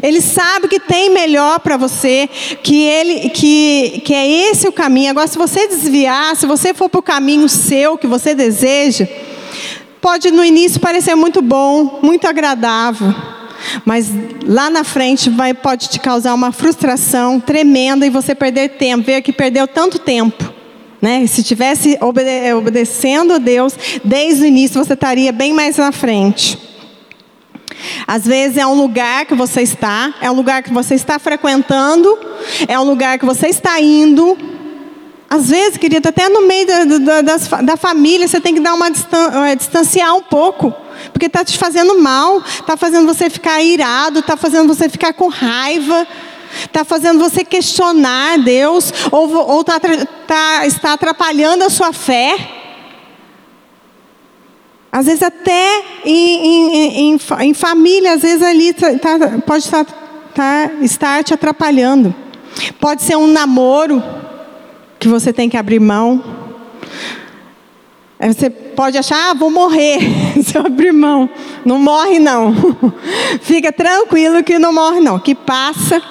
Ele 0.00 0.20
sabe 0.20 0.68
que 0.68 0.78
tem 0.78 1.10
melhor 1.10 1.58
para 1.58 1.76
você, 1.76 2.28
que 2.62 2.82
ele, 2.82 3.30
que, 3.30 4.02
que 4.04 4.14
é 4.14 4.50
esse 4.50 4.66
o 4.68 4.72
caminho. 4.72 5.10
Agora, 5.10 5.26
se 5.26 5.36
você 5.36 5.66
desviar, 5.66 6.34
se 6.36 6.46
você 6.46 6.72
for 6.72 6.88
para 6.88 6.98
o 7.00 7.02
caminho 7.02 7.48
seu 7.48 7.98
que 7.98 8.06
você 8.06 8.34
deseja, 8.34 9.06
pode 10.00 10.30
no 10.30 10.44
início 10.44 10.80
parecer 10.80 11.14
muito 11.14 11.42
bom, 11.42 12.00
muito 12.02 12.26
agradável, 12.26 13.14
mas 13.84 14.10
lá 14.44 14.70
na 14.70 14.82
frente 14.84 15.28
vai, 15.28 15.52
pode 15.52 15.88
te 15.88 15.98
causar 16.00 16.34
uma 16.34 16.52
frustração 16.52 17.38
tremenda 17.40 18.06
e 18.06 18.10
você 18.10 18.34
perder 18.34 18.70
tempo, 18.70 19.04
ver 19.04 19.22
que 19.22 19.32
perdeu 19.32 19.66
tanto 19.66 19.98
tempo. 19.98 20.55
Né? 21.00 21.26
Se 21.26 21.42
tivesse 21.42 21.98
obede 22.00 22.52
obedecendo 22.54 23.34
a 23.34 23.38
Deus 23.38 23.74
desde 24.04 24.44
o 24.44 24.46
início, 24.46 24.82
você 24.82 24.94
estaria 24.94 25.32
bem 25.32 25.52
mais 25.52 25.76
na 25.76 25.92
frente. 25.92 26.58
Às 28.06 28.24
vezes 28.24 28.56
é 28.56 28.66
um 28.66 28.74
lugar 28.74 29.26
que 29.26 29.34
você 29.34 29.62
está, 29.62 30.14
é 30.20 30.30
um 30.30 30.34
lugar 30.34 30.62
que 30.62 30.72
você 30.72 30.94
está 30.94 31.18
frequentando, 31.18 32.18
é 32.66 32.78
um 32.78 32.84
lugar 32.84 33.18
que 33.18 33.26
você 33.26 33.48
está 33.48 33.80
indo. 33.80 34.36
Às 35.28 35.50
vezes, 35.50 35.76
querido, 35.76 36.08
até 36.08 36.28
no 36.28 36.46
meio 36.46 36.66
da, 36.66 36.84
da, 36.84 37.20
da, 37.20 37.36
da 37.62 37.76
família, 37.76 38.28
você 38.28 38.40
tem 38.40 38.54
que 38.54 38.60
dar 38.60 38.74
uma 38.74 38.86
é, 38.86 39.56
distanciar 39.56 40.14
um 40.14 40.22
pouco, 40.22 40.72
porque 41.12 41.26
está 41.26 41.44
te 41.44 41.58
fazendo 41.58 42.00
mal, 42.00 42.38
está 42.38 42.76
fazendo 42.76 43.06
você 43.06 43.28
ficar 43.28 43.60
irado, 43.60 44.20
está 44.20 44.36
fazendo 44.36 44.72
você 44.72 44.88
ficar 44.88 45.12
com 45.12 45.28
raiva. 45.28 46.06
Está 46.64 46.84
fazendo 46.84 47.18
você 47.18 47.44
questionar 47.44 48.38
Deus 48.38 48.92
ou, 49.10 49.32
ou 49.34 49.64
tá, 49.64 49.80
tá, 50.26 50.66
está 50.66 50.92
atrapalhando 50.94 51.64
a 51.64 51.70
sua 51.70 51.92
fé. 51.92 52.36
Às 54.90 55.06
vezes 55.06 55.22
até 55.22 55.82
em, 56.04 56.46
em, 56.46 57.12
em, 57.12 57.18
em 57.40 57.54
família, 57.54 58.14
às 58.14 58.22
vezes 58.22 58.42
ali 58.42 58.72
tá, 58.72 58.98
tá, 58.98 59.18
pode 59.46 59.64
estar, 59.64 59.84
tá, 60.34 60.70
estar 60.80 61.22
te 61.22 61.34
atrapalhando. 61.34 62.14
Pode 62.80 63.02
ser 63.02 63.16
um 63.16 63.26
namoro 63.26 64.02
que 64.98 65.08
você 65.08 65.32
tem 65.32 65.48
que 65.48 65.56
abrir 65.56 65.80
mão. 65.80 66.24
Você 68.18 68.48
pode 68.48 68.96
achar, 68.96 69.30
ah, 69.30 69.34
vou 69.34 69.50
morrer 69.50 69.98
se 70.42 70.56
eu 70.56 70.64
abrir 70.64 70.92
mão. 70.92 71.28
Não 71.64 71.78
morre 71.78 72.18
não. 72.18 72.54
Fica 73.42 73.70
tranquilo 73.70 74.42
que 74.42 74.58
não 74.58 74.72
morre 74.72 75.00
não. 75.00 75.18
Que 75.18 75.34
passa 75.34 76.02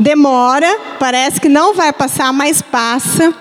demora, 0.00 0.78
parece 0.98 1.38
que 1.38 1.48
não 1.48 1.74
vai 1.74 1.92
passar, 1.92 2.32
mas 2.32 2.62
passa. 2.62 3.34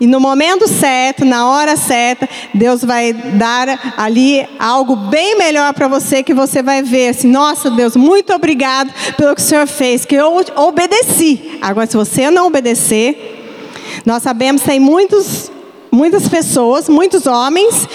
E 0.00 0.06
no 0.06 0.18
momento 0.18 0.66
certo, 0.66 1.24
na 1.24 1.48
hora 1.48 1.76
certa, 1.76 2.28
Deus 2.52 2.82
vai 2.82 3.12
dar 3.12 3.94
ali 3.96 4.44
algo 4.58 4.96
bem 4.96 5.38
melhor 5.38 5.72
para 5.72 5.86
você 5.86 6.22
que 6.22 6.34
você 6.34 6.62
vai 6.62 6.82
ver 6.82 7.10
assim: 7.10 7.28
"Nossa, 7.28 7.70
Deus, 7.70 7.94
muito 7.94 8.32
obrigado 8.32 8.92
pelo 9.16 9.34
que 9.34 9.40
o 9.40 9.44
Senhor 9.44 9.66
fez, 9.66 10.04
que 10.04 10.16
eu 10.16 10.44
obedeci". 10.56 11.58
Agora 11.62 11.86
se 11.86 11.96
você 11.96 12.28
não 12.30 12.48
obedecer, 12.48 13.62
nós 14.04 14.22
sabemos 14.22 14.62
que 14.62 14.68
tem 14.68 14.80
muitos 14.80 15.52
muitas 15.92 16.28
pessoas, 16.28 16.88
muitos 16.88 17.24
homens 17.24 17.88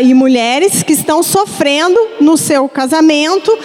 e 0.00 0.14
mulheres 0.14 0.82
que 0.82 0.92
estão 0.92 1.22
sofrendo 1.22 1.98
no 2.20 2.36
seu 2.36 2.68
casamento, 2.68 3.56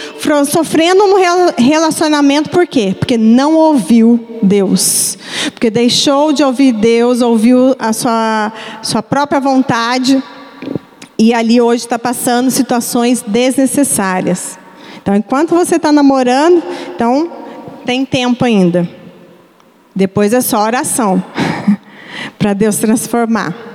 sofrendo 0.46 1.06
no 1.06 1.16
relacionamento, 1.56 2.50
por 2.50 2.66
quê? 2.66 2.94
Porque 2.98 3.16
não 3.16 3.54
ouviu 3.54 4.18
Deus. 4.42 5.18
Porque 5.52 5.70
deixou 5.70 6.32
de 6.32 6.42
ouvir 6.42 6.72
Deus, 6.72 7.20
ouviu 7.20 7.74
a 7.78 7.92
sua, 7.92 8.52
sua 8.82 9.02
própria 9.02 9.40
vontade, 9.40 10.22
e 11.18 11.34
ali 11.34 11.60
hoje 11.60 11.82
está 11.82 11.98
passando 11.98 12.50
situações 12.50 13.22
desnecessárias. 13.26 14.58
Então, 15.02 15.14
enquanto 15.16 15.54
você 15.54 15.76
está 15.76 15.90
namorando, 15.90 16.62
então 16.94 17.30
tem 17.84 18.04
tempo 18.04 18.44
ainda. 18.44 18.88
Depois 19.94 20.32
é 20.32 20.40
só 20.40 20.62
oração 20.62 21.22
para 22.38 22.52
Deus 22.52 22.76
transformar. 22.76 23.67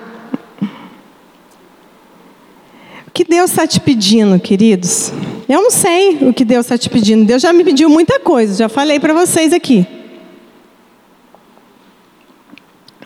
Que 3.13 3.23
Deus 3.23 3.52
está 3.52 3.67
te 3.67 3.80
pedindo, 3.80 4.39
queridos? 4.39 5.13
Eu 5.47 5.62
não 5.62 5.69
sei 5.69 6.17
o 6.21 6.34
que 6.34 6.43
Deus 6.43 6.65
está 6.65 6.78
te 6.78 6.89
pedindo. 6.89 7.26
Deus 7.26 7.41
já 7.41 7.54
me 7.54 7.63
pediu 7.63 7.89
muita 7.89 8.19
coisa, 8.19 8.56
já 8.56 8.67
falei 8.67 8.99
para 8.99 9.13
vocês 9.13 9.54
aqui. 9.54 9.86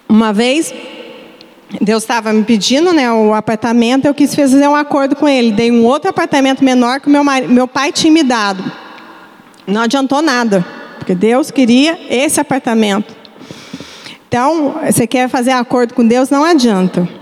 Uma 0.07 0.31
vez, 0.31 0.73
Deus 1.81 2.03
estava 2.03 2.31
me 2.31 2.43
pedindo 2.43 2.93
né, 2.93 3.11
o 3.11 3.33
apartamento, 3.33 4.05
eu 4.05 4.13
quis 4.13 4.33
fazer 4.33 4.67
um 4.67 4.75
acordo 4.75 5.15
com 5.15 5.27
ele. 5.27 5.51
Dei 5.51 5.69
um 5.69 5.83
outro 5.83 6.09
apartamento 6.09 6.63
menor 6.63 7.01
que 7.01 7.09
meu, 7.09 7.23
meu 7.23 7.67
pai 7.67 7.91
tinha 7.91 8.11
me 8.11 8.23
dado. 8.23 8.63
Não 9.65 9.81
adiantou 9.81 10.21
nada, 10.21 10.65
porque 10.97 11.13
Deus 11.13 11.51
queria 11.51 11.99
esse 12.09 12.39
apartamento. 12.39 13.13
Então, 14.29 14.75
você 14.85 15.05
quer 15.05 15.27
fazer 15.27 15.51
acordo 15.51 15.93
com 15.93 16.07
Deus, 16.07 16.29
não 16.29 16.45
adianta. 16.45 17.16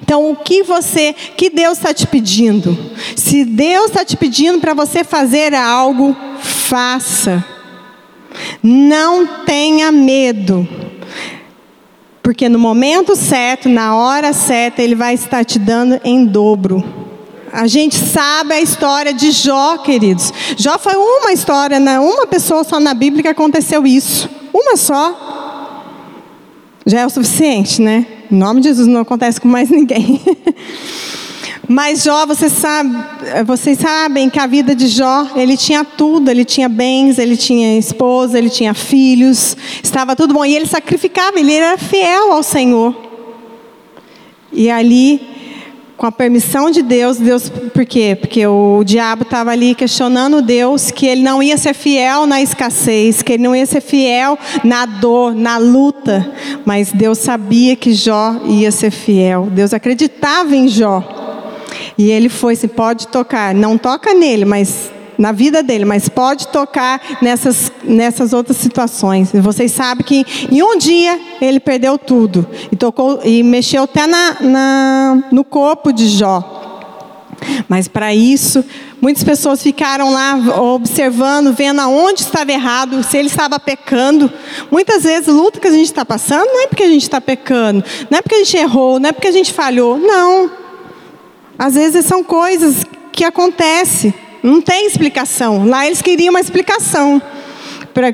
Então, 0.00 0.30
o 0.30 0.36
que 0.36 0.62
você, 0.62 1.12
que 1.36 1.50
Deus 1.50 1.78
está 1.78 1.92
te 1.92 2.06
pedindo? 2.06 2.76
Se 3.16 3.44
Deus 3.44 3.86
está 3.86 4.04
te 4.04 4.16
pedindo 4.16 4.60
para 4.60 4.72
você 4.72 5.02
fazer 5.02 5.54
algo, 5.54 6.16
faça. 6.40 7.44
Não 8.62 9.26
tenha 9.44 9.90
medo. 9.90 10.66
Porque 12.22 12.48
no 12.48 12.58
momento 12.58 13.16
certo, 13.16 13.68
na 13.68 13.96
hora 13.96 14.32
certa, 14.32 14.82
Ele 14.82 14.94
vai 14.94 15.14
estar 15.14 15.44
te 15.44 15.58
dando 15.58 16.00
em 16.04 16.24
dobro. 16.24 16.84
A 17.52 17.66
gente 17.66 17.96
sabe 17.96 18.54
a 18.54 18.60
história 18.60 19.12
de 19.12 19.30
Jó, 19.32 19.78
queridos. 19.78 20.32
Jó 20.56 20.78
foi 20.78 20.94
uma 20.94 21.32
história, 21.32 21.80
né? 21.80 21.98
uma 21.98 22.26
pessoa 22.26 22.62
só 22.62 22.78
na 22.78 22.94
Bíblia 22.94 23.22
que 23.22 23.28
aconteceu 23.28 23.86
isso. 23.86 24.28
Uma 24.54 24.76
só. 24.76 25.74
Já 26.86 27.00
é 27.00 27.06
o 27.06 27.10
suficiente, 27.10 27.82
né? 27.82 28.06
Em 28.30 28.36
nome 28.36 28.60
de 28.60 28.68
Jesus, 28.68 28.86
não 28.86 29.00
acontece 29.00 29.40
com 29.40 29.48
mais 29.48 29.70
ninguém. 29.70 30.20
Mas 31.66 32.02
Jó, 32.02 32.24
você 32.24 32.48
sabe, 32.48 32.96
vocês 33.44 33.78
sabem 33.78 34.30
que 34.30 34.38
a 34.38 34.46
vida 34.46 34.74
de 34.74 34.86
Jó, 34.86 35.26
ele 35.36 35.56
tinha 35.56 35.84
tudo, 35.84 36.30
ele 36.30 36.44
tinha 36.44 36.68
bens, 36.68 37.18
ele 37.18 37.36
tinha 37.36 37.78
esposa, 37.78 38.38
ele 38.38 38.48
tinha 38.48 38.72
filhos, 38.72 39.54
estava 39.82 40.16
tudo 40.16 40.32
bom. 40.32 40.44
E 40.44 40.56
ele 40.56 40.66
sacrificava, 40.66 41.38
ele 41.38 41.52
era 41.52 41.76
fiel 41.76 42.32
ao 42.32 42.42
Senhor. 42.42 42.96
E 44.50 44.70
ali, 44.70 45.20
com 45.98 46.06
a 46.06 46.12
permissão 46.12 46.70
de 46.70 46.80
Deus, 46.80 47.18
Deus, 47.18 47.50
por 47.50 47.84
quê? 47.84 48.16
Porque 48.18 48.46
o 48.46 48.84
diabo 48.84 49.24
estava 49.24 49.50
ali 49.50 49.74
questionando 49.74 50.40
Deus 50.40 50.92
que 50.92 51.06
ele 51.06 51.22
não 51.22 51.42
ia 51.42 51.56
ser 51.58 51.74
fiel 51.74 52.24
na 52.24 52.40
escassez, 52.40 53.20
que 53.20 53.32
ele 53.32 53.42
não 53.42 53.54
ia 53.54 53.66
ser 53.66 53.80
fiel 53.80 54.38
na 54.62 54.86
dor, 54.86 55.34
na 55.34 55.58
luta. 55.58 56.32
Mas 56.64 56.92
Deus 56.92 57.18
sabia 57.18 57.74
que 57.74 57.92
Jó 57.92 58.36
ia 58.46 58.70
ser 58.70 58.92
fiel. 58.92 59.48
Deus 59.50 59.74
acreditava 59.74 60.54
em 60.54 60.68
Jó. 60.68 61.02
E 61.98 62.12
ele 62.12 62.28
foi 62.28 62.54
assim: 62.54 62.68
pode 62.68 63.08
tocar, 63.08 63.52
não 63.52 63.76
toca 63.76 64.14
nele, 64.14 64.44
mas 64.44 64.92
na 65.18 65.32
vida 65.32 65.62
dele, 65.62 65.84
mas 65.84 66.08
pode 66.08 66.48
tocar 66.48 67.18
nessas, 67.20 67.72
nessas 67.82 68.32
outras 68.32 68.56
situações. 68.56 69.30
Vocês 69.34 69.72
sabem 69.72 70.04
que 70.04 70.24
em 70.50 70.62
um 70.62 70.78
dia 70.78 71.18
ele 71.40 71.58
perdeu 71.58 71.98
tudo 71.98 72.46
e 72.70 72.76
tocou 72.76 73.20
e 73.24 73.42
mexeu 73.42 73.82
até 73.82 74.06
na, 74.06 74.36
na 74.40 75.24
no 75.32 75.44
corpo 75.44 75.92
de 75.92 76.08
Jó. 76.08 76.66
Mas 77.68 77.86
para 77.86 78.14
isso, 78.14 78.64
muitas 79.00 79.22
pessoas 79.22 79.62
ficaram 79.62 80.12
lá 80.12 80.36
observando, 80.60 81.52
vendo 81.52 81.80
aonde 81.80 82.22
estava 82.22 82.50
errado, 82.50 83.02
se 83.02 83.16
ele 83.16 83.28
estava 83.28 83.58
pecando. 83.60 84.30
Muitas 84.70 85.04
vezes, 85.04 85.28
luta 85.28 85.60
que 85.60 85.68
a 85.68 85.72
gente 85.72 85.86
está 85.86 86.04
passando 86.04 86.46
não 86.46 86.64
é 86.64 86.66
porque 86.66 86.82
a 86.82 86.88
gente 86.88 87.02
está 87.02 87.20
pecando, 87.20 87.84
não 88.10 88.18
é 88.18 88.22
porque 88.22 88.34
a 88.36 88.38
gente 88.38 88.56
errou, 88.56 88.98
não 88.98 89.08
é 89.08 89.12
porque 89.12 89.28
a 89.28 89.32
gente 89.32 89.52
falhou. 89.52 89.98
Não. 89.98 90.50
Às 91.58 91.74
vezes 91.74 92.04
são 92.04 92.22
coisas 92.22 92.84
que 93.12 93.24
acontecem, 93.24 94.14
não 94.42 94.60
tem 94.60 94.86
explicação. 94.86 95.66
Lá 95.66 95.86
eles 95.86 96.02
queriam 96.02 96.30
uma 96.30 96.40
explicação 96.40 97.20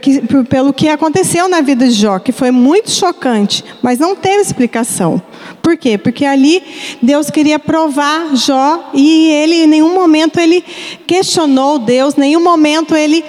que, 0.01 0.23
pelo 0.45 0.73
que 0.73 0.89
aconteceu 0.89 1.47
na 1.49 1.61
vida 1.61 1.87
de 1.87 1.93
Jó, 1.93 2.19
que 2.19 2.33
foi 2.33 2.51
muito 2.51 2.91
chocante, 2.91 3.63
mas 3.83 3.99
não 3.99 4.17
teve 4.17 4.41
explicação. 4.41 5.21
Por 5.63 5.77
quê? 5.77 5.99
Porque 5.99 6.25
ali 6.25 6.63
Deus 7.03 7.29
queria 7.31 7.59
provar 7.59 8.35
Jó 8.35 8.91
e 8.95 9.29
ele 9.29 9.65
em 9.65 9.67
nenhum 9.67 9.95
momento 9.95 10.41
ele 10.41 10.65
questionou 11.07 11.79
Deus, 11.79 12.17
em 12.17 12.21
nenhum 12.21 12.43
momento 12.43 12.97
ele 12.97 13.25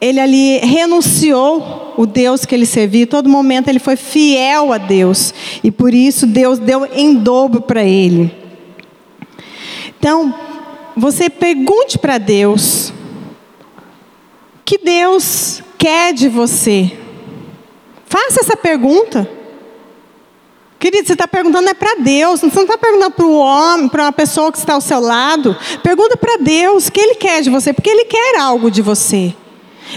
ele 0.00 0.20
ali 0.20 0.58
renunciou 0.58 1.94
o 1.96 2.06
Deus 2.06 2.44
que 2.44 2.54
ele 2.54 2.66
servia, 2.66 3.04
todo 3.04 3.28
momento 3.28 3.68
ele 3.68 3.80
foi 3.80 3.96
fiel 3.96 4.72
a 4.72 4.78
Deus. 4.78 5.34
E 5.62 5.72
por 5.72 5.92
isso 5.92 6.24
Deus 6.24 6.60
deu 6.60 6.88
em 6.94 7.14
dobro 7.14 7.60
para 7.60 7.82
ele. 7.82 8.32
Então, 9.98 10.32
você 10.98 11.30
pergunte 11.30 11.98
para 11.98 12.18
Deus 12.18 12.90
o 12.90 14.64
que 14.64 14.78
Deus 14.78 15.62
quer 15.78 16.12
de 16.12 16.28
você. 16.28 16.98
Faça 18.06 18.40
essa 18.40 18.56
pergunta. 18.56 19.30
Querido, 20.78 21.06
você 21.06 21.14
está 21.14 21.26
perguntando 21.26 21.68
é 21.68 21.74
para 21.74 21.96
Deus, 21.96 22.40
você 22.40 22.46
não 22.46 22.64
está 22.64 22.78
perguntando 22.78 23.10
para 23.12 23.26
o 23.26 23.36
homem, 23.36 23.88
para 23.88 24.04
uma 24.04 24.12
pessoa 24.12 24.52
que 24.52 24.58
está 24.58 24.74
ao 24.74 24.80
seu 24.80 25.00
lado. 25.00 25.56
Pergunta 25.82 26.16
para 26.16 26.36
Deus 26.36 26.86
o 26.86 26.92
que 26.92 27.00
Ele 27.00 27.14
quer 27.16 27.42
de 27.42 27.50
você, 27.50 27.72
porque 27.72 27.90
Ele 27.90 28.04
quer 28.04 28.38
algo 28.38 28.70
de 28.70 28.82
você. 28.82 29.34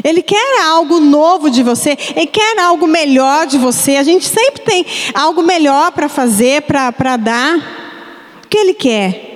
Ele 0.04 0.22
quer 0.22 0.62
algo 0.64 1.00
novo 1.00 1.50
de 1.50 1.62
você, 1.62 1.98
Ele 2.16 2.28
quer 2.28 2.60
algo 2.60 2.88
melhor 2.88 3.46
de 3.46 3.58
você. 3.58 3.98
A 3.98 4.04
gente 4.04 4.26
sempre 4.26 4.62
tem 4.64 4.86
algo 5.14 5.44
melhor 5.44 5.92
para 5.92 6.08
fazer, 6.08 6.64
para 6.64 7.18
dar. 7.18 7.58
O 8.44 8.48
que 8.48 8.58
Ele 8.58 8.74
quer? 8.74 9.31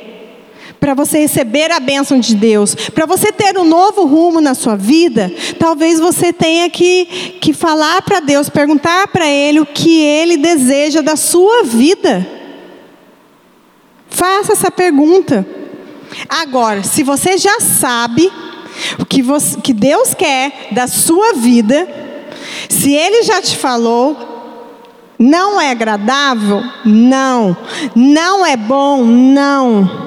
Para 0.80 0.94
você 0.94 1.20
receber 1.20 1.72
a 1.72 1.80
bênção 1.80 2.20
de 2.20 2.36
Deus, 2.36 2.76
para 2.76 3.06
você 3.06 3.32
ter 3.32 3.58
um 3.58 3.66
novo 3.66 4.06
rumo 4.06 4.42
na 4.42 4.54
sua 4.54 4.76
vida, 4.76 5.32
talvez 5.60 6.00
você 6.00 6.32
tenha 6.32 6.70
que, 6.70 7.06
que 7.42 7.54
falar 7.54 8.02
para 8.02 8.20
Deus, 8.20 8.50
perguntar 8.50 9.08
para 9.08 9.28
Ele 9.28 9.60
o 9.60 9.66
que 9.66 10.02
Ele 10.02 10.38
deseja 10.38 11.02
da 11.02 11.16
sua 11.16 11.64
vida. 11.64 12.28
Faça 14.10 14.54
essa 14.54 14.72
pergunta. 14.72 15.46
Agora, 16.30 16.84
se 16.84 17.04
você 17.04 17.38
já 17.38 17.60
sabe 17.60 18.32
o 19.00 19.06
que, 19.06 19.22
você, 19.22 19.60
que 19.62 19.74
Deus 19.74 20.14
quer 20.14 20.70
da 20.72 20.88
sua 20.88 21.34
vida, 21.34 21.88
se 22.70 22.94
Ele 22.94 23.24
já 23.24 23.42
te 23.42 23.58
falou, 23.58 24.36
não 25.18 25.60
é 25.60 25.72
agradável? 25.72 26.62
Não. 26.86 27.56
Não 27.96 28.46
é 28.46 28.56
bom? 28.56 29.04
Não. 29.04 30.05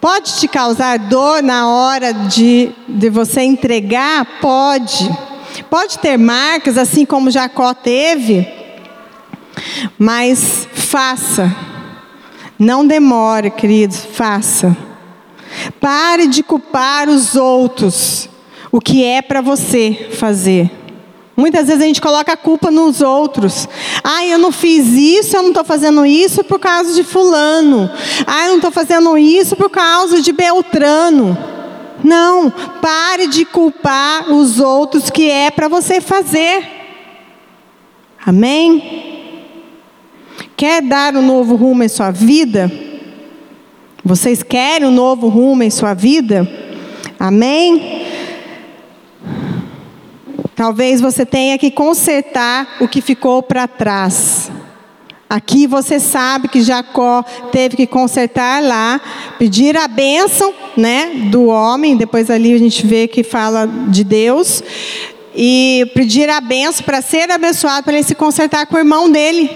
Pode 0.00 0.36
te 0.36 0.46
causar 0.46 0.98
dor 0.98 1.42
na 1.42 1.68
hora 1.68 2.12
de, 2.12 2.70
de 2.88 3.10
você 3.10 3.42
entregar? 3.42 4.24
Pode. 4.40 5.10
Pode 5.68 5.98
ter 5.98 6.16
marcas, 6.16 6.78
assim 6.78 7.04
como 7.04 7.30
Jacó 7.30 7.74
teve. 7.74 8.46
Mas 9.98 10.68
faça. 10.72 11.54
Não 12.58 12.86
demore, 12.86 13.50
queridos, 13.50 14.04
faça. 14.12 14.76
Pare 15.80 16.28
de 16.28 16.42
culpar 16.42 17.08
os 17.08 17.34
outros. 17.34 18.28
O 18.70 18.80
que 18.80 19.04
é 19.04 19.20
para 19.20 19.40
você 19.40 20.10
fazer. 20.12 20.77
Muitas 21.38 21.68
vezes 21.68 21.80
a 21.80 21.86
gente 21.86 22.00
coloca 22.00 22.32
a 22.32 22.36
culpa 22.36 22.68
nos 22.68 23.00
outros. 23.00 23.68
Ah, 24.02 24.26
eu 24.26 24.40
não 24.40 24.50
fiz 24.50 24.88
isso, 24.88 25.36
eu 25.36 25.42
não 25.42 25.50
estou 25.50 25.64
fazendo 25.64 26.04
isso 26.04 26.42
por 26.42 26.58
causa 26.58 26.92
de 26.92 27.04
fulano. 27.04 27.88
Ah, 28.26 28.46
eu 28.46 28.48
não 28.48 28.56
estou 28.56 28.72
fazendo 28.72 29.16
isso 29.16 29.54
por 29.54 29.70
causa 29.70 30.20
de 30.20 30.32
Beltrano. 30.32 31.38
Não, 32.02 32.50
pare 32.82 33.28
de 33.28 33.44
culpar 33.44 34.32
os 34.32 34.58
outros 34.58 35.10
que 35.10 35.30
é 35.30 35.48
para 35.48 35.68
você 35.68 36.00
fazer. 36.00 36.68
Amém? 38.26 39.44
Quer 40.56 40.82
dar 40.82 41.14
um 41.14 41.24
novo 41.24 41.54
rumo 41.54 41.84
em 41.84 41.88
sua 41.88 42.10
vida? 42.10 42.68
Vocês 44.04 44.42
querem 44.42 44.88
um 44.88 44.92
novo 44.92 45.28
rumo 45.28 45.62
em 45.62 45.70
sua 45.70 45.94
vida? 45.94 46.50
Amém? 47.16 47.97
Talvez 50.58 51.00
você 51.00 51.24
tenha 51.24 51.56
que 51.56 51.70
consertar 51.70 52.78
o 52.80 52.88
que 52.88 53.00
ficou 53.00 53.40
para 53.40 53.68
trás. 53.68 54.50
Aqui 55.30 55.68
você 55.68 56.00
sabe 56.00 56.48
que 56.48 56.62
Jacó 56.62 57.22
teve 57.52 57.76
que 57.76 57.86
consertar 57.86 58.60
lá, 58.60 59.00
pedir 59.38 59.76
a 59.76 59.86
bênção, 59.86 60.52
né, 60.76 61.28
do 61.30 61.44
homem, 61.44 61.96
depois 61.96 62.28
ali 62.28 62.52
a 62.52 62.58
gente 62.58 62.84
vê 62.84 63.06
que 63.06 63.22
fala 63.22 63.68
de 63.86 64.02
Deus, 64.02 64.60
e 65.32 65.88
pedir 65.94 66.28
a 66.28 66.40
bênção 66.40 66.84
para 66.84 67.00
ser 67.02 67.30
abençoado, 67.30 67.84
para 67.84 67.92
ele 67.92 68.02
se 68.02 68.16
consertar 68.16 68.66
com 68.66 68.74
o 68.74 68.80
irmão 68.80 69.08
dele. 69.08 69.48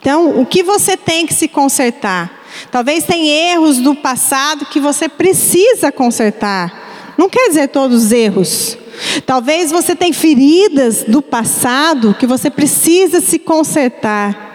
Então, 0.00 0.40
o 0.40 0.46
que 0.46 0.62
você 0.62 0.96
tem 0.96 1.26
que 1.26 1.34
se 1.34 1.46
consertar? 1.46 2.42
Talvez 2.70 3.04
tenha 3.04 3.52
erros 3.52 3.80
do 3.80 3.94
passado 3.94 4.64
que 4.64 4.80
você 4.80 5.10
precisa 5.10 5.92
consertar. 5.92 7.12
Não 7.18 7.28
quer 7.28 7.48
dizer 7.48 7.68
todos 7.68 8.04
os 8.04 8.10
erros. 8.10 8.78
Talvez 9.26 9.70
você 9.70 9.94
tenha 9.94 10.14
feridas 10.14 11.04
do 11.04 11.20
passado 11.20 12.14
que 12.18 12.26
você 12.26 12.50
precisa 12.50 13.20
se 13.20 13.38
consertar. 13.38 14.52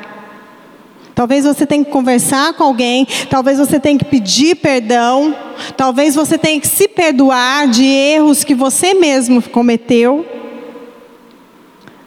Talvez 1.13 1.43
você 1.43 1.65
tenha 1.65 1.83
que 1.83 1.91
conversar 1.91 2.53
com 2.53 2.63
alguém, 2.63 3.05
talvez 3.29 3.57
você 3.57 3.77
tenha 3.77 3.97
que 3.97 4.05
pedir 4.05 4.55
perdão, 4.55 5.35
talvez 5.75 6.15
você 6.15 6.37
tenha 6.37 6.61
que 6.61 6.67
se 6.67 6.87
perdoar 6.87 7.67
de 7.67 7.83
erros 7.83 8.45
que 8.45 8.55
você 8.55 8.93
mesmo 8.93 9.41
cometeu. 9.41 10.25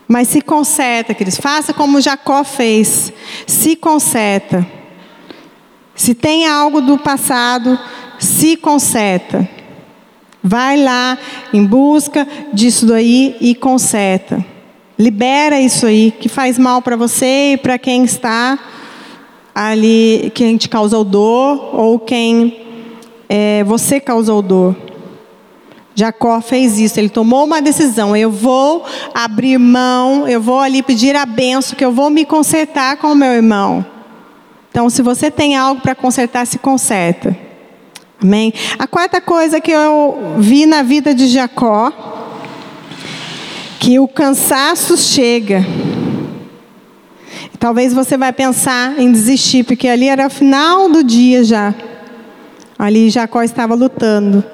Mas 0.09 0.29
se 0.29 0.41
conserta, 0.41 1.15
queridos. 1.15 1.39
Faça 1.39 1.73
como 1.73 2.01
Jacó 2.01 2.43
fez. 2.43 3.13
Se 3.47 3.77
conserta. 3.77 4.67
Se 5.95 6.15
tem 6.15 6.47
algo 6.47 6.81
do 6.81 6.99
passado, 6.99 7.79
se 8.19 8.57
conserta. 8.57 9.49
Vai 10.43 10.83
lá 10.83 11.17
em 11.53 11.65
busca 11.65 12.27
disso 12.53 12.87
daí 12.87 13.37
e 13.41 13.55
conserta. 13.55 14.45
Libera 14.99 15.61
isso 15.61 15.87
aí 15.87 16.11
que 16.11 16.29
faz 16.29 16.59
mal 16.59 16.83
para 16.83 16.97
você 16.97 17.53
e 17.53 17.57
para 17.57 17.79
quem 17.79 18.05
está 18.05 18.59
ali, 19.55 20.33
quem 20.35 20.57
te 20.57 20.69
causou 20.69 21.05
dor 21.05 21.71
ou 21.75 21.99
quem 21.99 22.61
é, 23.29 23.63
você 23.65 24.01
causou 24.01 24.43
dor. 24.43 24.77
Jacó 25.95 26.41
fez 26.41 26.79
isso, 26.79 26.99
ele 26.99 27.09
tomou 27.09 27.45
uma 27.45 27.61
decisão. 27.61 28.17
Eu 28.17 28.31
vou 28.31 28.85
abrir 29.15 29.59
mão, 29.59 30.27
eu 30.27 30.41
vou 30.41 30.59
ali 30.59 30.83
pedir 30.83 31.15
a 31.15 31.27
benção, 31.27 31.77
que 31.77 31.85
eu 31.85 31.93
vou 31.93 32.11
me 32.11 32.25
consertar 32.25 32.97
com 32.97 33.09
o 33.09 33.15
meu 33.15 33.33
irmão. 33.33 33.85
Então, 34.71 34.89
se 34.89 35.03
você 35.03 35.31
tem 35.31 35.55
algo 35.55 35.83
para 35.83 35.95
consertar, 35.95 36.47
se 36.47 36.59
conserta. 36.59 37.37
Amém? 38.23 38.55
A 38.79 38.87
quarta 38.87 39.21
coisa 39.21 39.61
que 39.61 39.73
eu 39.73 40.37
vi 40.39 40.65
na 40.65 40.83
vida 40.83 41.13
de 41.13 41.27
Jacó, 41.27 41.93
que 43.81 43.99
o 43.99 44.07
cansaço 44.07 44.97
chega. 44.97 45.67
Talvez 47.59 47.93
você 47.93 48.17
vai 48.17 48.33
pensar 48.33 48.99
em 49.01 49.11
desistir, 49.11 49.65
porque 49.65 49.89
ali 49.89 50.09
era 50.09 50.27
o 50.27 50.31
final 50.31 50.89
do 50.89 51.03
dia 51.03 51.43
já. 51.43 51.75
Ali 52.79 53.11
Jacó 53.11 53.43
estava 53.43 53.75
lutando. 53.75 54.45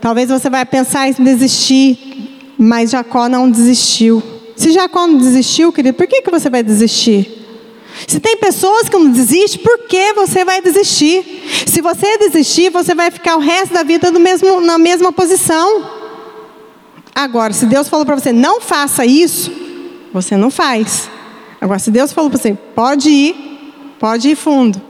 Talvez 0.00 0.28
você 0.28 0.48
vai 0.48 0.64
pensar 0.64 1.08
em 1.08 1.12
desistir, 1.12 2.54
mas 2.56 2.90
Jacó 2.90 3.28
não 3.28 3.50
desistiu. 3.50 4.22
Se 4.56 4.72
Jacó 4.72 5.06
não 5.06 5.18
desistiu, 5.18 5.72
querido, 5.72 5.96
por 5.96 6.06
que, 6.06 6.22
que 6.22 6.30
você 6.30 6.48
vai 6.48 6.62
desistir? 6.62 7.45
Se 8.06 8.20
tem 8.20 8.36
pessoas 8.36 8.88
que 8.88 8.96
não 8.96 9.10
desistem, 9.10 9.62
por 9.62 9.86
que 9.86 10.12
você 10.12 10.44
vai 10.44 10.60
desistir? 10.60 11.24
Se 11.66 11.80
você 11.80 12.18
desistir, 12.18 12.70
você 12.70 12.94
vai 12.94 13.10
ficar 13.10 13.36
o 13.36 13.40
resto 13.40 13.72
da 13.74 13.82
vida 13.82 14.10
mesmo, 14.12 14.60
na 14.60 14.78
mesma 14.78 15.12
posição. 15.12 15.90
Agora, 17.14 17.52
se 17.52 17.64
Deus 17.66 17.88
falou 17.88 18.04
para 18.04 18.18
você, 18.18 18.32
não 18.32 18.60
faça 18.60 19.06
isso, 19.06 19.50
você 20.12 20.36
não 20.36 20.50
faz. 20.50 21.08
Agora, 21.60 21.78
se 21.78 21.90
Deus 21.90 22.12
falou 22.12 22.30
para 22.30 22.38
você, 22.38 22.54
pode 22.74 23.08
ir, 23.08 23.72
pode 23.98 24.28
ir 24.28 24.36
fundo. 24.36 24.80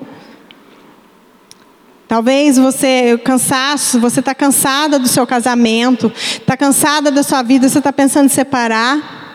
Talvez 2.09 2.57
você, 2.57 3.21
cansaço, 3.25 3.99
você 3.99 4.21
está 4.21 4.35
cansada 4.35 4.99
do 4.99 5.09
seu 5.09 5.27
casamento, 5.27 6.12
está 6.16 6.57
cansada 6.57 7.11
da 7.11 7.23
sua 7.23 7.42
vida, 7.42 7.69
você 7.69 7.79
está 7.79 7.92
pensando 7.92 8.27
em 8.27 8.29
separar. 8.29 9.26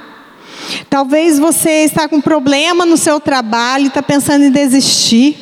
Talvez 0.90 1.40
você 1.40 1.84
está 1.84 2.08
com 2.08 2.22
problema 2.22 2.86
no 2.86 2.98
seu 2.98 3.20
trabalho 3.20 3.86
e 3.86 3.88
está 3.88 4.02
pensando 4.02 4.44
em 4.44 4.52
desistir. 4.52 5.36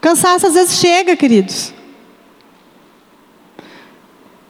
Cansaço 0.00 0.46
às 0.46 0.54
vezes 0.54 0.78
chega, 0.78 1.16
queridos. 1.16 1.72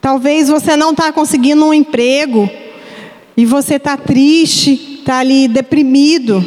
Talvez 0.01 0.49
você 0.49 0.77
não 0.77 0.91
está 0.91 1.13
conseguindo 1.13 1.65
um 1.65 1.73
emprego 1.73 2.51
e 3.37 3.47
você 3.47 3.77
está 3.77 3.97
triste, 3.97 4.99
está 4.99 5.19
ali 5.19 5.47
deprimido. 5.47 6.45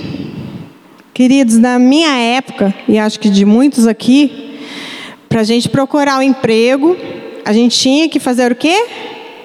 Queridos, 1.13 1.57
na 1.57 1.79
minha 1.79 2.17
época, 2.17 2.75
e 2.87 2.97
acho 2.97 3.19
que 3.19 3.29
de 3.29 3.45
muitos 3.45 3.87
aqui, 3.87 4.59
para 5.29 5.39
a 5.41 5.43
gente 5.45 5.69
procurar 5.69 6.19
um 6.19 6.21
emprego, 6.21 6.97
a 7.45 7.53
gente 7.53 7.79
tinha 7.79 8.09
que 8.09 8.19
fazer 8.19 8.51
o 8.51 8.55
quê? 8.55 8.85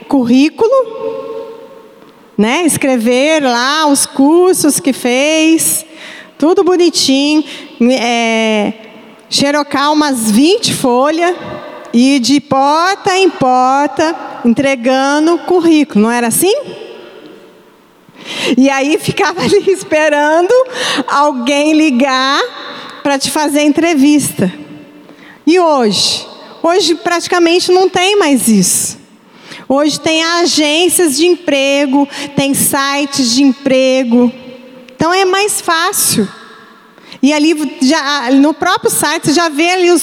Currículo 0.09 1.20
né? 2.41 2.65
Escrever 2.65 3.43
lá 3.43 3.87
os 3.87 4.07
cursos 4.07 4.81
que 4.81 4.95
fez, 4.95 5.85
tudo 6.39 6.65
bonitinho, 6.65 7.45
é, 7.93 8.73
xerocar 9.29 9.93
umas 9.93 10.31
20 10.31 10.73
folhas 10.73 11.37
e 11.93 12.19
de 12.19 12.41
porta 12.41 13.15
em 13.15 13.29
porta 13.29 14.17
entregando 14.43 15.37
currículo, 15.41 16.05
não 16.05 16.11
era 16.11 16.29
assim? 16.29 16.55
E 18.57 18.71
aí 18.71 18.97
ficava 18.97 19.43
ali 19.45 19.71
esperando 19.71 20.55
alguém 21.07 21.75
ligar 21.75 22.41
para 23.03 23.19
te 23.19 23.31
fazer 23.31 23.65
entrevista. 23.65 24.51
E 25.47 25.61
hoje? 25.61 26.27
Hoje 26.63 26.95
praticamente 26.95 27.71
não 27.71 27.87
tem 27.87 28.19
mais 28.19 28.49
isso. 28.49 29.00
Hoje 29.73 30.01
tem 30.01 30.25
agências 30.25 31.17
de 31.17 31.27
emprego, 31.27 32.09
tem 32.35 32.53
sites 32.55 33.31
de 33.31 33.45
emprego. 33.45 34.33
Então 34.97 35.15
é 35.15 35.25
mais 35.25 35.61
fácil. 35.61 36.29
E 37.23 37.33
ali, 37.33 37.79
já, 37.81 38.33
no 38.33 38.53
próprio 38.53 38.91
site, 38.91 39.29
você 39.29 39.33
já 39.33 39.49
vê 39.49 39.71
ali 39.71 39.93
os, 39.93 40.03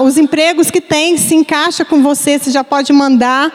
os 0.00 0.18
empregos 0.18 0.68
que 0.68 0.80
tem, 0.80 1.16
se 1.16 1.32
encaixa 1.32 1.84
com 1.84 2.02
você, 2.02 2.40
você 2.40 2.50
já 2.50 2.64
pode 2.64 2.92
mandar. 2.92 3.52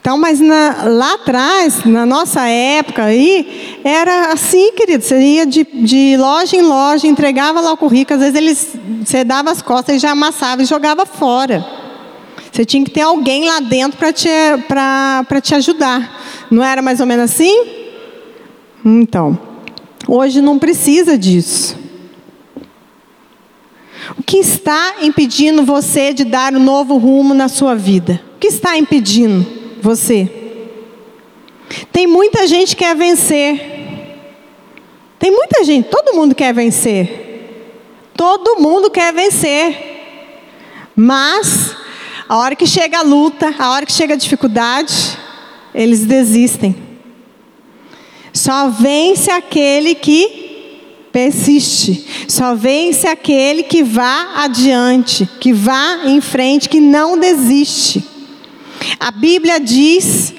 Então, 0.00 0.18
mas 0.18 0.40
na, 0.40 0.82
lá 0.88 1.14
atrás, 1.14 1.84
na 1.84 2.04
nossa 2.04 2.48
época 2.48 3.04
aí, 3.04 3.78
era 3.84 4.32
assim, 4.32 4.72
querido. 4.72 5.04
Você 5.04 5.16
ia 5.20 5.46
de, 5.46 5.62
de 5.62 6.16
loja 6.16 6.56
em 6.56 6.62
loja, 6.62 7.06
entregava 7.06 7.60
lá 7.60 7.72
o 7.72 7.76
currículo, 7.76 8.18
às 8.18 8.32
vezes 8.32 8.36
eles, 8.36 8.76
você 9.06 9.22
dava 9.22 9.52
as 9.52 9.62
costas 9.62 9.94
e 9.94 9.98
já 10.00 10.10
amassava 10.10 10.62
e 10.62 10.64
jogava 10.64 11.06
fora. 11.06 11.81
Você 12.52 12.66
tinha 12.66 12.84
que 12.84 12.90
ter 12.90 13.00
alguém 13.00 13.46
lá 13.46 13.60
dentro 13.60 13.98
para 13.98 14.12
te, 14.12 14.28
te 15.42 15.54
ajudar. 15.54 16.22
Não 16.50 16.62
era 16.62 16.82
mais 16.82 17.00
ou 17.00 17.06
menos 17.06 17.24
assim? 17.24 17.66
Então, 18.84 19.38
hoje 20.06 20.42
não 20.42 20.58
precisa 20.58 21.16
disso. 21.16 21.78
O 24.18 24.22
que 24.22 24.36
está 24.36 24.96
impedindo 25.00 25.64
você 25.64 26.12
de 26.12 26.24
dar 26.24 26.52
um 26.52 26.62
novo 26.62 26.98
rumo 26.98 27.32
na 27.32 27.48
sua 27.48 27.74
vida? 27.74 28.20
O 28.36 28.38
que 28.38 28.48
está 28.48 28.76
impedindo 28.76 29.46
você? 29.80 30.30
Tem 31.90 32.06
muita 32.06 32.46
gente 32.46 32.76
que 32.76 32.84
quer 32.84 32.94
vencer. 32.94 33.72
Tem 35.18 35.30
muita 35.30 35.64
gente, 35.64 35.88
todo 35.88 36.14
mundo 36.14 36.34
quer 36.34 36.52
vencer. 36.52 38.10
Todo 38.14 38.60
mundo 38.60 38.90
quer 38.90 39.14
vencer. 39.14 39.92
Mas 40.94 41.71
a 42.32 42.38
hora 42.38 42.56
que 42.56 42.66
chega 42.66 43.00
a 43.00 43.02
luta, 43.02 43.54
a 43.58 43.72
hora 43.72 43.84
que 43.84 43.92
chega 43.92 44.14
a 44.14 44.16
dificuldade, 44.16 45.18
eles 45.74 46.06
desistem. 46.06 46.74
Só 48.32 48.70
vence 48.70 49.30
aquele 49.30 49.94
que 49.94 51.10
persiste. 51.12 52.06
Só 52.26 52.54
vence 52.54 53.06
aquele 53.06 53.62
que 53.62 53.82
vá 53.82 54.44
adiante, 54.44 55.28
que 55.40 55.52
vá 55.52 56.06
em 56.06 56.22
frente, 56.22 56.70
que 56.70 56.80
não 56.80 57.18
desiste. 57.18 58.02
A 58.98 59.10
Bíblia 59.10 59.60
diz 59.60 60.32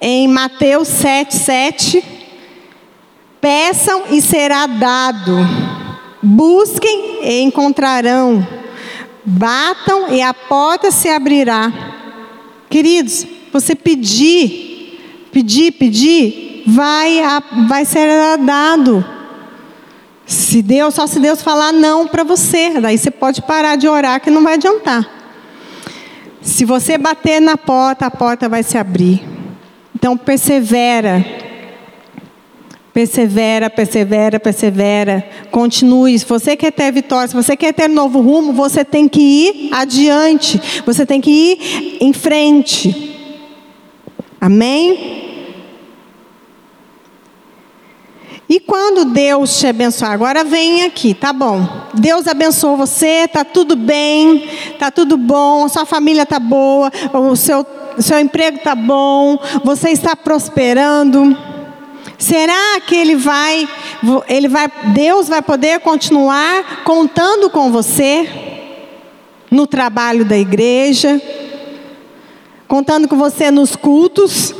em 0.00 0.28
Mateus 0.28 0.86
7,7: 0.90 2.04
Peçam 3.40 4.04
e 4.12 4.22
será 4.22 4.68
dado, 4.68 5.38
busquem 6.22 7.18
e 7.24 7.40
encontrarão 7.40 8.61
Batam 9.24 10.12
e 10.12 10.20
a 10.20 10.34
porta 10.34 10.90
se 10.90 11.08
abrirá. 11.08 11.72
Queridos, 12.68 13.26
você 13.52 13.74
pedir, 13.74 15.28
pedir, 15.30 15.72
pedir, 15.72 16.64
vai, 16.66 17.20
vai 17.68 17.84
ser 17.84 18.38
dado. 18.38 19.04
Se 20.26 20.62
Deus, 20.62 20.94
só 20.94 21.06
se 21.06 21.20
Deus 21.20 21.42
falar 21.42 21.72
não 21.72 22.06
para 22.06 22.24
você, 22.24 22.80
daí 22.80 22.96
você 22.96 23.10
pode 23.10 23.42
parar 23.42 23.76
de 23.76 23.86
orar 23.86 24.20
que 24.20 24.30
não 24.30 24.42
vai 24.42 24.54
adiantar. 24.54 25.06
Se 26.40 26.64
você 26.64 26.98
bater 26.98 27.40
na 27.40 27.56
porta, 27.56 28.06
a 28.06 28.10
porta 28.10 28.48
vai 28.48 28.62
se 28.62 28.76
abrir. 28.76 29.22
Então 29.94 30.16
persevera, 30.16 31.24
Persevera, 32.92 33.70
persevera, 33.70 34.38
persevera. 34.38 35.24
Continue. 35.50 36.18
Se 36.18 36.26
você 36.26 36.54
quer 36.56 36.72
ter 36.72 36.92
vitória, 36.92 37.28
se 37.28 37.34
você 37.34 37.56
quer 37.56 37.72
ter 37.72 37.88
novo 37.88 38.20
rumo, 38.20 38.52
você 38.52 38.84
tem 38.84 39.08
que 39.08 39.20
ir 39.20 39.70
adiante. 39.72 40.60
Você 40.84 41.06
tem 41.06 41.20
que 41.20 41.30
ir 41.30 41.96
em 42.00 42.12
frente. 42.12 43.16
Amém? 44.38 45.22
E 48.48 48.60
quando 48.60 49.06
Deus 49.06 49.58
te 49.58 49.66
abençoar, 49.66 50.12
agora 50.12 50.44
vem 50.44 50.84
aqui, 50.84 51.14
tá 51.14 51.32
bom? 51.32 51.66
Deus 51.94 52.26
abençoou 52.26 52.76
você, 52.76 53.26
tá 53.26 53.46
tudo 53.46 53.74
bem, 53.74 54.46
tá 54.78 54.90
tudo 54.90 55.16
bom, 55.16 55.66
sua 55.70 55.86
família 55.86 56.26
tá 56.26 56.38
boa, 56.38 56.92
o 57.14 57.34
seu, 57.34 57.64
seu 57.98 58.18
emprego 58.18 58.58
tá 58.58 58.74
bom, 58.74 59.38
você 59.64 59.88
está 59.88 60.14
prosperando. 60.14 61.34
Será 62.22 62.80
que 62.86 62.94
ele 62.94 63.16
vai, 63.16 63.68
ele 64.28 64.46
vai, 64.46 64.70
Deus 64.94 65.26
vai 65.26 65.42
poder 65.42 65.80
continuar 65.80 66.84
contando 66.84 67.50
com 67.50 67.72
você 67.72 68.28
no 69.50 69.66
trabalho 69.66 70.24
da 70.24 70.38
igreja, 70.38 71.20
contando 72.68 73.08
com 73.08 73.16
você 73.16 73.50
nos 73.50 73.74
cultos? 73.74 74.54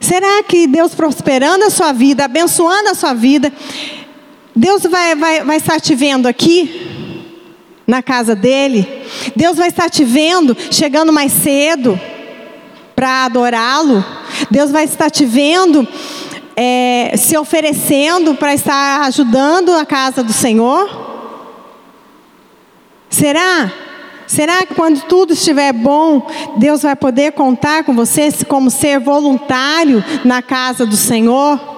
Será 0.00 0.42
que 0.42 0.66
Deus 0.66 0.94
prosperando 0.94 1.66
a 1.66 1.70
sua 1.70 1.92
vida, 1.92 2.24
abençoando 2.24 2.88
a 2.88 2.94
sua 2.94 3.12
vida, 3.12 3.52
Deus 4.54 4.84
vai, 4.84 5.14
vai, 5.14 5.44
vai 5.44 5.58
estar 5.58 5.78
te 5.78 5.94
vendo 5.94 6.26
aqui, 6.26 7.34
na 7.86 8.02
casa 8.02 8.34
dele? 8.34 8.88
Deus 9.36 9.58
vai 9.58 9.68
estar 9.68 9.90
te 9.90 10.02
vendo 10.02 10.56
chegando 10.70 11.12
mais 11.12 11.30
cedo 11.30 12.00
para 12.94 13.26
adorá-lo? 13.26 14.02
Deus 14.50 14.70
vai 14.70 14.84
estar 14.84 15.10
te 15.10 15.24
vendo, 15.24 15.86
é, 16.56 17.14
se 17.16 17.36
oferecendo 17.36 18.34
para 18.34 18.54
estar 18.54 19.02
ajudando 19.02 19.72
a 19.72 19.84
casa 19.84 20.22
do 20.22 20.32
Senhor? 20.32 21.06
Será? 23.10 23.72
Será 24.26 24.66
que 24.66 24.74
quando 24.74 25.02
tudo 25.02 25.32
estiver 25.32 25.72
bom, 25.72 26.26
Deus 26.56 26.82
vai 26.82 26.96
poder 26.96 27.32
contar 27.32 27.84
com 27.84 27.94
você 27.94 28.28
como 28.48 28.70
ser 28.70 28.98
voluntário 28.98 30.04
na 30.24 30.42
casa 30.42 30.84
do 30.84 30.96
Senhor? 30.96 31.75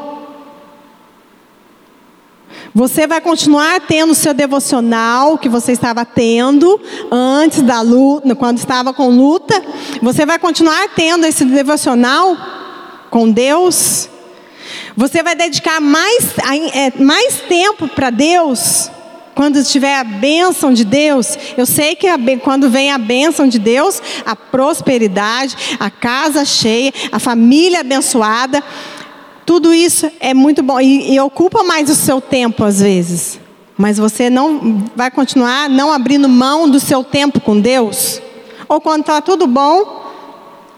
Você 2.74 3.06
vai 3.06 3.20
continuar 3.20 3.80
tendo 3.80 4.12
o 4.12 4.14
seu 4.14 4.34
devocional 4.34 5.38
que 5.38 5.48
você 5.48 5.72
estava 5.72 6.04
tendo 6.04 6.80
antes 7.10 7.62
da 7.62 7.80
luta, 7.80 8.34
quando 8.34 8.58
estava 8.58 8.92
com 8.92 9.08
luta. 9.08 9.62
Você 10.02 10.26
vai 10.26 10.38
continuar 10.38 10.88
tendo 10.94 11.26
esse 11.26 11.44
devocional 11.44 12.36
com 13.10 13.30
Deus. 13.30 14.08
Você 14.96 15.22
vai 15.22 15.34
dedicar 15.34 15.80
mais, 15.80 16.34
é, 16.74 17.02
mais 17.02 17.40
tempo 17.48 17.88
para 17.88 18.10
Deus 18.10 18.90
quando 19.38 19.62
tiver 19.62 19.94
a 19.94 20.02
bênção 20.02 20.72
de 20.72 20.84
Deus, 20.84 21.38
eu 21.56 21.64
sei 21.64 21.94
que 21.94 22.08
a, 22.08 22.18
quando 22.42 22.68
vem 22.68 22.90
a 22.90 22.98
bênção 22.98 23.46
de 23.46 23.56
Deus, 23.56 24.02
a 24.26 24.34
prosperidade, 24.34 25.76
a 25.78 25.88
casa 25.88 26.44
cheia, 26.44 26.92
a 27.12 27.20
família 27.20 27.78
abençoada, 27.78 28.60
tudo 29.48 29.72
isso 29.72 30.12
é 30.20 30.34
muito 30.34 30.62
bom 30.62 30.78
e, 30.78 31.14
e 31.14 31.18
ocupa 31.20 31.64
mais 31.64 31.88
o 31.88 31.94
seu 31.94 32.20
tempo 32.20 32.62
às 32.64 32.80
vezes. 32.80 33.40
Mas 33.78 33.96
você 33.96 34.28
não 34.28 34.84
vai 34.94 35.10
continuar 35.10 35.70
não 35.70 35.90
abrindo 35.90 36.28
mão 36.28 36.68
do 36.68 36.78
seu 36.78 37.02
tempo 37.02 37.40
com 37.40 37.58
Deus? 37.58 38.20
Ou 38.68 38.78
quando 38.78 39.00
está 39.00 39.22
tudo 39.22 39.46
bom, 39.46 40.04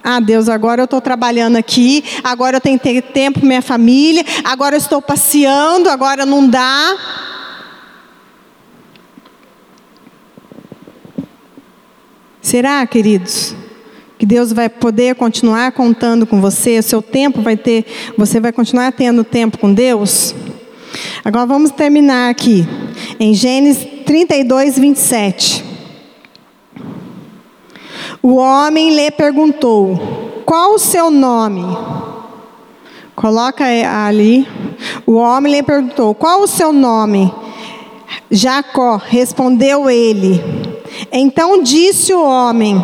ah, 0.05 0.21
Deus, 0.21 0.49
agora 0.49 0.83
eu 0.83 0.85
estou 0.85 1.01
trabalhando 1.01 1.57
aqui, 1.57 2.05
agora 2.23 2.59
eu 2.59 2.61
tenho 2.61 2.79
que 2.79 2.85
ter 2.85 3.03
tempo 3.03 3.41
com 3.41 3.47
minha 3.47 3.61
família, 3.61 4.25
agora 4.45 4.77
eu 4.77 4.79
estou 4.79 5.03
passeando, 5.03 5.91
agora 5.91 6.25
não 6.25 6.49
dá. 6.49 6.97
Será, 12.41 12.87
queridos, 12.87 13.53
que 14.21 14.27
Deus 14.27 14.53
vai 14.53 14.69
poder 14.69 15.15
continuar 15.15 15.73
contando 15.73 16.27
com 16.27 16.43
você, 16.43 16.83
seu 16.83 17.01
tempo 17.01 17.41
vai 17.41 17.57
ter, 17.57 17.87
você 18.19 18.39
vai 18.39 18.53
continuar 18.53 18.93
tendo 18.93 19.25
tempo 19.25 19.57
com 19.57 19.73
Deus? 19.73 20.35
Agora 21.25 21.47
vamos 21.47 21.71
terminar 21.71 22.29
aqui, 22.29 22.69
em 23.19 23.33
Gênesis 23.33 23.83
32, 24.05 24.79
27. 24.79 25.65
O 28.23 28.35
homem 28.37 28.95
lhe 28.95 29.11
perguntou: 29.11 30.43
Qual 30.45 30.75
o 30.75 30.79
seu 30.79 31.11
nome? 31.11 31.65
Coloca 33.17 33.65
ali. 33.65 34.47
O 35.07 35.15
homem 35.15 35.51
lhe 35.51 35.63
perguntou: 35.63 36.15
Qual 36.15 36.43
o 36.43 36.47
seu 36.47 36.75
nome? 36.75 37.33
Jacó 38.31 39.01
respondeu 39.03 39.89
ele: 39.89 40.61
então 41.11 41.63
disse 41.63 42.13
o 42.13 42.23
homem: 42.23 42.77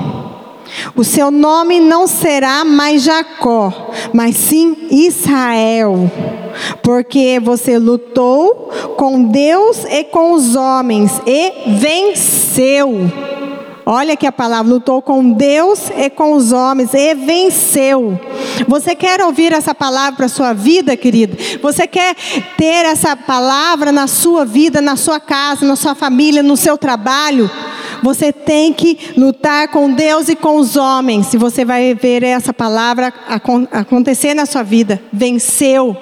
O 0.95 1.05
seu 1.05 1.31
nome 1.31 1.81
não 1.81 2.07
será 2.07 2.65
mais 2.65 3.03
Jacó, 3.03 3.93
mas 4.13 4.37
sim 4.37 4.77
Israel, 4.91 6.11
porque 6.83 7.41
você 7.43 7.79
lutou 7.79 8.71
com 8.97 9.25
Deus 9.25 9.85
e 9.85 10.05
com 10.05 10.33
os 10.33 10.55
homens 10.55 11.21
e 11.27 11.79
venceu. 11.79 13.11
Olha 13.89 14.17
que 14.17 14.27
a 14.27 14.33
palavra 14.33 14.73
lutou 14.73 15.01
com 15.01 15.31
Deus 15.31 15.91
e 15.97 16.11
com 16.11 16.33
os 16.33 16.51
homens 16.51 16.93
e 16.93 17.15
venceu. 17.15 18.19
Você 18.67 18.97
quer 18.97 19.23
ouvir 19.23 19.53
essa 19.53 19.73
palavra 19.73 20.17
para 20.17 20.29
sua 20.29 20.53
vida, 20.53 20.97
querido? 20.97 21.37
Você 21.63 21.87
quer 21.87 22.17
ter 22.57 22.85
essa 22.85 23.15
palavra 23.15 23.93
na 23.93 24.09
sua 24.09 24.45
vida, 24.45 24.81
na 24.81 24.97
sua 24.97 25.21
casa, 25.21 25.65
na 25.65 25.77
sua 25.77 25.95
família, 25.95 26.43
no 26.43 26.57
seu 26.57 26.77
trabalho? 26.77 27.49
Você 28.03 28.33
tem 28.33 28.73
que 28.73 29.13
lutar 29.17 29.69
com 29.69 29.93
Deus 29.93 30.29
e 30.29 30.37
com 30.37 30.57
os 30.57 30.77
homens. 30.77 31.27
Se 31.27 31.37
você 31.37 31.65
vai 31.65 31.95
ver 31.95 32.23
essa 32.23 32.53
palavra 32.53 33.13
acontecer 33.73 34.35
na 34.35 34.47
sua 34.47 34.63
vida, 34.63 35.03
venceu. 35.13 35.97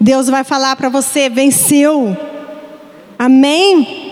Deus 0.00 0.28
vai 0.28 0.44
falar 0.44 0.76
para 0.76 0.88
você, 0.88 1.28
venceu. 1.28 2.16
Amém? 3.18 4.06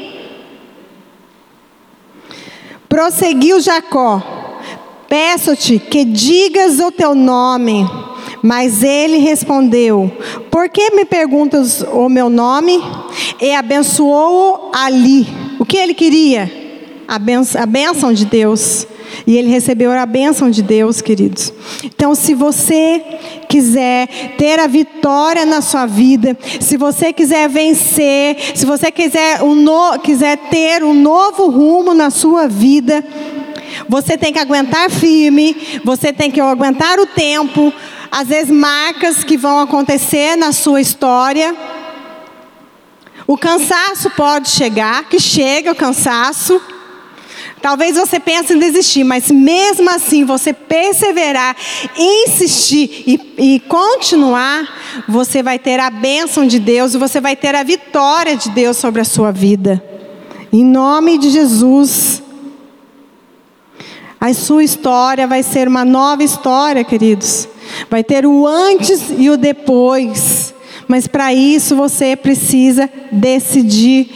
Prosseguiu 2.88 3.60
Jacó: 3.60 4.22
Peço-te 5.08 5.78
que 5.78 6.04
digas 6.04 6.80
o 6.80 6.90
teu 6.90 7.14
nome. 7.14 7.86
Mas 8.42 8.82
ele 8.82 9.18
respondeu: 9.18 10.10
Por 10.50 10.68
que 10.68 10.90
me 10.90 11.04
perguntas 11.04 11.82
o 11.92 12.08
meu 12.08 12.28
nome? 12.28 12.82
E 13.40 13.54
abençoou 13.54 14.70
ali. 14.74 15.26
O 15.58 15.64
que 15.64 15.76
ele 15.76 15.94
queria? 15.94 16.63
A 17.06 17.18
benção, 17.18 17.62
a 17.62 17.66
benção 17.66 18.12
de 18.12 18.24
Deus. 18.24 18.86
E 19.26 19.36
ele 19.36 19.48
recebeu 19.48 19.92
a 19.92 20.06
benção 20.06 20.50
de 20.50 20.62
Deus, 20.62 21.00
queridos. 21.00 21.52
Então, 21.84 22.14
se 22.14 22.34
você 22.34 23.02
quiser 23.48 24.08
ter 24.36 24.58
a 24.58 24.66
vitória 24.66 25.46
na 25.46 25.60
sua 25.60 25.86
vida, 25.86 26.36
se 26.60 26.76
você 26.76 27.12
quiser 27.12 27.48
vencer, 27.48 28.36
se 28.54 28.66
você 28.66 28.90
quiser, 28.90 29.42
um 29.42 29.54
no, 29.54 29.98
quiser 30.00 30.36
ter 30.50 30.82
um 30.82 30.94
novo 30.94 31.48
rumo 31.48 31.94
na 31.94 32.10
sua 32.10 32.48
vida, 32.48 33.04
você 33.88 34.16
tem 34.16 34.32
que 34.32 34.38
aguentar 34.38 34.90
firme, 34.90 35.80
você 35.84 36.12
tem 36.12 36.30
que 36.30 36.40
aguentar 36.40 36.98
o 36.98 37.06
tempo, 37.06 37.72
às 38.10 38.28
vezes 38.28 38.50
marcas 38.50 39.24
que 39.24 39.36
vão 39.36 39.60
acontecer 39.60 40.36
na 40.36 40.52
sua 40.52 40.80
história. 40.80 41.54
O 43.26 43.38
cansaço 43.38 44.10
pode 44.10 44.50
chegar, 44.50 45.08
que 45.08 45.18
chega 45.18 45.72
o 45.72 45.74
cansaço. 45.74 46.60
Talvez 47.64 47.96
você 47.96 48.20
pense 48.20 48.52
em 48.52 48.58
desistir, 48.58 49.04
mas 49.04 49.30
mesmo 49.30 49.88
assim 49.88 50.22
você 50.22 50.52
perseverar, 50.52 51.56
insistir 51.96 53.04
e, 53.06 53.54
e 53.54 53.60
continuar, 53.60 54.68
você 55.08 55.42
vai 55.42 55.58
ter 55.58 55.80
a 55.80 55.88
bênção 55.88 56.46
de 56.46 56.58
Deus 56.58 56.92
e 56.92 56.98
você 56.98 57.22
vai 57.22 57.34
ter 57.34 57.54
a 57.54 57.62
vitória 57.62 58.36
de 58.36 58.50
Deus 58.50 58.76
sobre 58.76 59.00
a 59.00 59.04
sua 59.04 59.32
vida. 59.32 59.82
Em 60.52 60.62
nome 60.62 61.16
de 61.16 61.30
Jesus. 61.30 62.22
A 64.20 64.34
sua 64.34 64.62
história 64.62 65.26
vai 65.26 65.42
ser 65.42 65.66
uma 65.66 65.86
nova 65.86 66.22
história, 66.22 66.84
queridos. 66.84 67.48
Vai 67.88 68.04
ter 68.04 68.26
o 68.26 68.46
antes 68.46 69.04
e 69.16 69.30
o 69.30 69.38
depois. 69.38 70.52
Mas 70.86 71.06
para 71.06 71.32
isso 71.32 71.74
você 71.74 72.14
precisa 72.14 72.90
decidir 73.10 74.10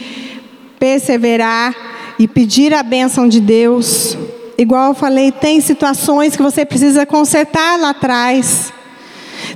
perseverar 0.79 1.88
e 2.19 2.27
pedir 2.27 2.73
a 2.73 2.83
bênção 2.83 3.29
de 3.29 3.39
Deus. 3.39 4.17
Igual 4.57 4.89
eu 4.89 4.93
falei, 4.93 5.31
tem 5.31 5.61
situações 5.61 6.35
que 6.35 6.43
você 6.43 6.65
precisa 6.65 7.05
consertar 7.05 7.79
lá 7.79 7.91
atrás. 7.91 8.73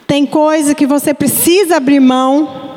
Tem 0.08 0.26
coisa 0.26 0.74
que 0.74 0.88
você 0.88 1.14
precisa 1.14 1.76
abrir 1.76 2.00
mão. 2.00 2.72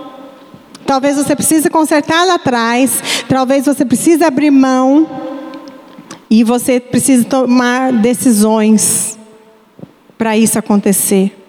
Talvez 0.84 1.16
você 1.16 1.36
precise 1.36 1.70
consertar 1.70 2.26
lá 2.26 2.34
atrás. 2.34 3.00
Talvez 3.28 3.64
você 3.64 3.84
precise 3.84 4.24
abrir 4.24 4.50
mão. 4.50 5.08
E 6.28 6.42
você 6.42 6.80
precisa 6.80 7.24
tomar 7.24 7.92
decisões 7.92 9.16
para 10.18 10.36
isso 10.36 10.58
acontecer. 10.58 11.45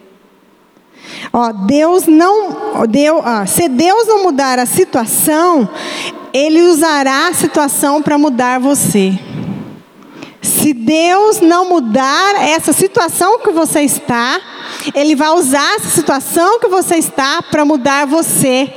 Ó, 1.32 1.52
Deus 1.52 2.06
não, 2.06 2.86
Deus, 2.88 3.22
ó, 3.24 3.46
se 3.46 3.68
Deus 3.68 4.06
não 4.06 4.22
mudar 4.22 4.58
a 4.58 4.66
situação, 4.66 5.68
ele 6.32 6.62
usará 6.62 7.28
a 7.28 7.34
situação 7.34 8.02
para 8.02 8.18
mudar 8.18 8.58
você. 8.58 9.18
Se 10.40 10.72
Deus 10.72 11.40
não 11.40 11.68
mudar 11.68 12.34
essa 12.40 12.72
situação 12.72 13.40
que 13.40 13.50
você 13.50 13.82
está, 13.82 14.40
Ele 14.94 15.14
vai 15.14 15.30
usar 15.30 15.76
essa 15.76 15.88
situação 15.90 16.60
que 16.60 16.68
você 16.68 16.96
está 16.96 17.42
para 17.42 17.64
mudar 17.64 18.06
você, 18.06 18.72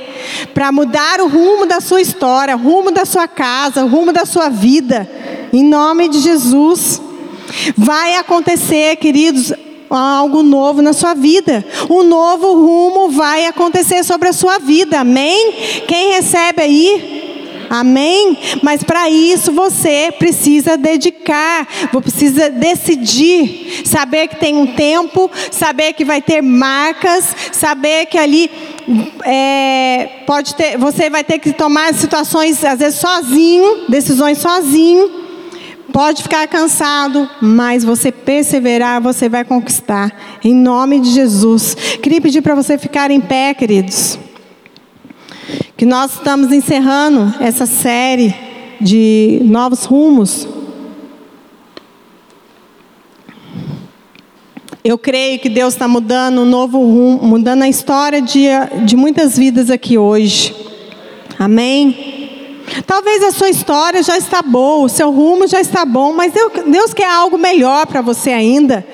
para 0.52 0.72
mudar 0.72 1.20
o 1.20 1.28
rumo 1.28 1.64
da 1.64 1.80
sua 1.80 2.00
história, 2.00 2.56
o 2.56 2.58
rumo 2.58 2.90
da 2.90 3.04
sua 3.04 3.28
casa, 3.28 3.84
o 3.84 3.88
rumo 3.88 4.12
da 4.12 4.24
sua 4.24 4.48
vida. 4.48 5.08
Em 5.52 5.64
nome 5.64 6.08
de 6.08 6.18
Jesus. 6.20 7.00
Vai 7.76 8.16
acontecer, 8.16 8.96
queridos, 8.96 9.52
algo 9.94 10.42
novo 10.42 10.82
na 10.82 10.92
sua 10.92 11.14
vida. 11.14 11.64
Um 11.88 12.02
novo 12.02 12.54
rumo 12.54 13.10
vai 13.10 13.46
acontecer 13.46 14.04
sobre 14.04 14.28
a 14.28 14.32
sua 14.32 14.58
vida. 14.58 15.00
Amém? 15.00 15.52
Quem 15.86 16.12
recebe 16.12 16.62
aí? 16.62 17.22
Amém? 17.72 18.36
Mas 18.62 18.82
para 18.82 19.08
isso 19.08 19.50
você 19.50 20.12
precisa 20.18 20.76
dedicar, 20.76 21.66
você 21.90 22.02
precisa 22.02 22.50
decidir, 22.50 23.82
saber 23.86 24.28
que 24.28 24.36
tem 24.36 24.54
um 24.54 24.66
tempo, 24.66 25.30
saber 25.50 25.94
que 25.94 26.04
vai 26.04 26.20
ter 26.20 26.42
marcas, 26.42 27.34
saber 27.50 28.04
que 28.06 28.18
ali 28.18 28.50
é, 29.24 30.20
pode 30.26 30.54
ter, 30.54 30.76
você 30.76 31.08
vai 31.08 31.24
ter 31.24 31.38
que 31.38 31.50
tomar 31.50 31.94
situações 31.94 32.62
às 32.62 32.78
vezes 32.78 33.00
sozinho, 33.00 33.86
decisões 33.88 34.36
sozinho. 34.36 35.21
Pode 35.92 36.22
ficar 36.22 36.46
cansado, 36.48 37.28
mas 37.40 37.84
você 37.84 38.10
perseverar, 38.10 39.00
você 39.00 39.28
vai 39.28 39.44
conquistar. 39.44 40.12
Em 40.42 40.54
nome 40.54 41.00
de 41.00 41.10
Jesus. 41.10 41.74
Queria 42.02 42.20
pedir 42.20 42.40
para 42.40 42.54
você 42.54 42.78
ficar 42.78 43.10
em 43.10 43.20
pé, 43.20 43.52
queridos 43.52 44.18
que 45.82 45.86
nós 45.86 46.12
estamos 46.12 46.52
encerrando 46.52 47.34
essa 47.40 47.66
série 47.66 48.32
de 48.80 49.40
novos 49.42 49.84
rumos. 49.84 50.46
Eu 54.84 54.96
creio 54.96 55.40
que 55.40 55.48
Deus 55.48 55.74
está 55.74 55.88
mudando 55.88 56.42
um 56.42 56.44
novo 56.44 56.78
rumo, 56.78 57.24
mudando 57.24 57.62
a 57.62 57.68
história 57.68 58.22
de, 58.22 58.44
de 58.84 58.94
muitas 58.94 59.36
vidas 59.36 59.70
aqui 59.70 59.98
hoje. 59.98 60.54
Amém? 61.36 62.21
Talvez 62.86 63.22
a 63.22 63.32
sua 63.32 63.50
história 63.50 64.02
já 64.02 64.16
está 64.16 64.42
boa, 64.42 64.86
o 64.86 64.88
seu 64.88 65.10
rumo 65.10 65.46
já 65.46 65.60
está 65.60 65.84
bom, 65.84 66.12
mas 66.12 66.32
Deus 66.66 66.94
quer 66.94 67.08
algo 67.08 67.36
melhor 67.36 67.86
para 67.86 68.00
você 68.00 68.30
ainda. 68.30 68.86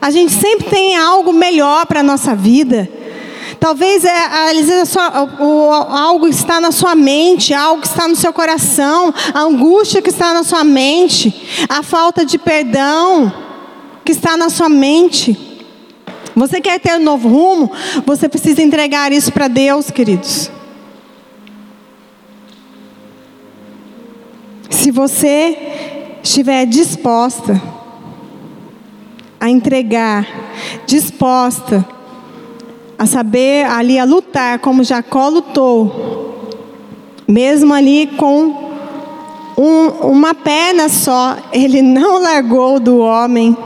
A 0.00 0.10
gente 0.10 0.32
sempre 0.32 0.68
tem 0.68 0.96
algo 0.96 1.32
melhor 1.32 1.86
para 1.86 2.00
a 2.00 2.02
nossa 2.02 2.34
vida. 2.34 2.88
Talvez 3.58 4.04
é, 4.04 4.54
vezes 4.54 4.88
sua, 4.88 5.24
o, 5.40 5.70
algo 5.72 6.28
está 6.28 6.60
na 6.60 6.70
sua 6.70 6.94
mente, 6.94 7.54
algo 7.54 7.82
está 7.82 8.06
no 8.06 8.14
seu 8.14 8.32
coração, 8.32 9.12
a 9.32 9.40
angústia 9.40 10.02
que 10.02 10.10
está 10.10 10.34
na 10.34 10.44
sua 10.44 10.62
mente, 10.62 11.34
a 11.68 11.82
falta 11.82 12.24
de 12.24 12.38
perdão 12.38 13.32
que 14.04 14.12
está 14.12 14.36
na 14.36 14.50
sua 14.50 14.68
mente. 14.68 15.36
Você 16.34 16.60
quer 16.60 16.78
ter 16.78 16.96
um 16.96 17.02
novo 17.02 17.28
rumo? 17.28 17.72
Você 18.04 18.28
precisa 18.28 18.60
entregar 18.60 19.10
isso 19.10 19.32
para 19.32 19.48
Deus, 19.48 19.90
queridos. 19.90 20.50
Se 24.70 24.90
você 24.90 25.56
estiver 26.22 26.66
disposta 26.66 27.60
a 29.38 29.48
entregar, 29.48 30.26
disposta 30.86 31.86
a 32.98 33.06
saber 33.06 33.66
ali 33.66 33.98
a 33.98 34.04
lutar 34.04 34.58
como 34.58 34.82
Jacó 34.82 35.28
lutou, 35.28 36.50
mesmo 37.28 37.74
ali 37.74 38.06
com 38.16 38.66
um, 39.56 39.88
uma 40.10 40.34
perna 40.34 40.88
só, 40.88 41.36
ele 41.52 41.82
não 41.82 42.20
largou 42.20 42.80
do 42.80 42.98
homem. 42.98 43.56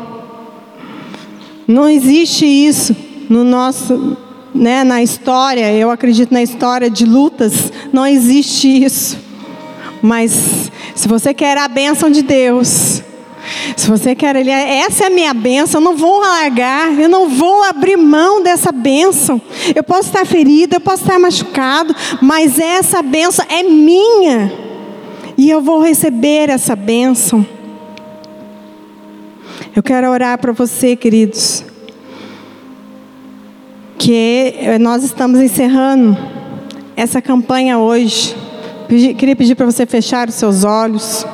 Não 1.67 1.89
existe 1.89 2.45
isso 2.45 2.95
no 3.29 3.45
nosso, 3.45 4.17
né, 4.55 4.83
na 4.85 5.03
história. 5.03 5.73
Eu 5.73 5.91
acredito 5.91 6.33
na 6.33 6.43
história 6.43 6.91
de 6.91 7.05
lutas, 7.05 7.73
não 7.93 8.07
existe 8.07 8.85
isso. 8.85 9.19
Mas 10.03 10.60
se 10.95 11.09
você 11.09 11.32
quer 11.34 11.57
a 11.59 11.68
bênção 11.68 12.11
de 12.11 12.22
Deus, 12.22 13.03
se 13.76 13.88
você 13.88 14.14
quer 14.14 14.36
ele, 14.36 14.51
essa 14.51 15.05
é 15.05 15.07
a 15.07 15.11
minha 15.11 15.32
bênção, 15.32 15.80
eu 15.80 15.84
não 15.84 15.97
vou 15.97 16.20
largar, 16.20 16.99
eu 16.99 17.09
não 17.09 17.28
vou 17.28 17.62
abrir 17.64 17.97
mão 17.97 18.43
dessa 18.43 18.70
bênção. 18.70 19.41
Eu 19.74 19.82
posso 19.82 20.09
estar 20.09 20.26
ferido, 20.26 20.76
eu 20.76 20.80
posso 20.80 21.03
estar 21.03 21.18
machucado, 21.18 21.95
mas 22.20 22.59
essa 22.59 23.03
bênção 23.03 23.45
é 23.49 23.62
minha. 23.62 24.53
E 25.36 25.49
eu 25.49 25.61
vou 25.61 25.80
receber 25.80 26.51
essa 26.51 26.76
bênção. 26.76 27.47
Eu 29.74 29.82
quero 29.82 30.11
orar 30.11 30.36
para 30.38 30.53
você, 30.53 30.95
queridos. 30.95 31.64
Que 33.97 34.55
nós 34.80 35.03
estamos 35.03 35.41
encerrando 35.41 36.16
essa 36.97 37.22
campanha 37.22 37.78
hoje. 37.78 38.36
Queria 38.91 39.36
pedir 39.36 39.55
para 39.55 39.66
você 39.66 39.86
fechar 39.86 40.28
os 40.28 40.34
seus 40.34 40.64
olhos. 40.64 41.24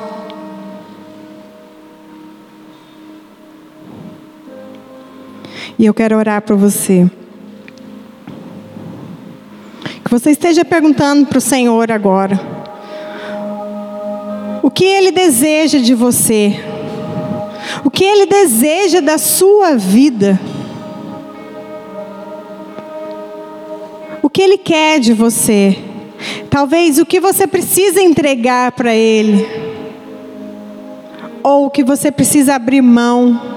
E 5.79 5.87
eu 5.87 5.95
quero 5.95 6.19
orar 6.19 6.43
para 6.43 6.55
você. 6.55 7.11
Que 10.05 10.11
você 10.11 10.33
esteja 10.33 10.67
perguntando 10.67 11.25
para 11.25 11.39
o 11.39 11.41
Senhor 11.41 11.91
agora. 11.91 12.39
O 14.63 14.71
que 14.71 14.85
Ele 14.85 15.11
deseja 15.11 15.79
de 15.79 15.95
você? 15.95 16.63
O 17.83 17.91
que 17.91 18.05
Ele 18.05 18.27
deseja 18.27 19.01
da 19.01 19.17
sua 19.17 19.77
vida? 19.77 20.39
O 24.23 24.29
que 24.29 24.43
Ele 24.43 24.59
quer 24.59 25.01
de 25.01 25.15
você? 25.15 25.96
Talvez 26.51 26.99
o 26.99 27.07
que 27.07 27.21
você 27.21 27.47
precisa 27.47 28.01
entregar 28.01 28.73
para 28.73 28.95
Ele, 28.95 29.47
ou 31.43 31.67
o 31.67 31.71
que 31.71 31.85
você 31.85 32.11
precisa 32.11 32.55
abrir 32.55 32.83
mão. 32.83 33.57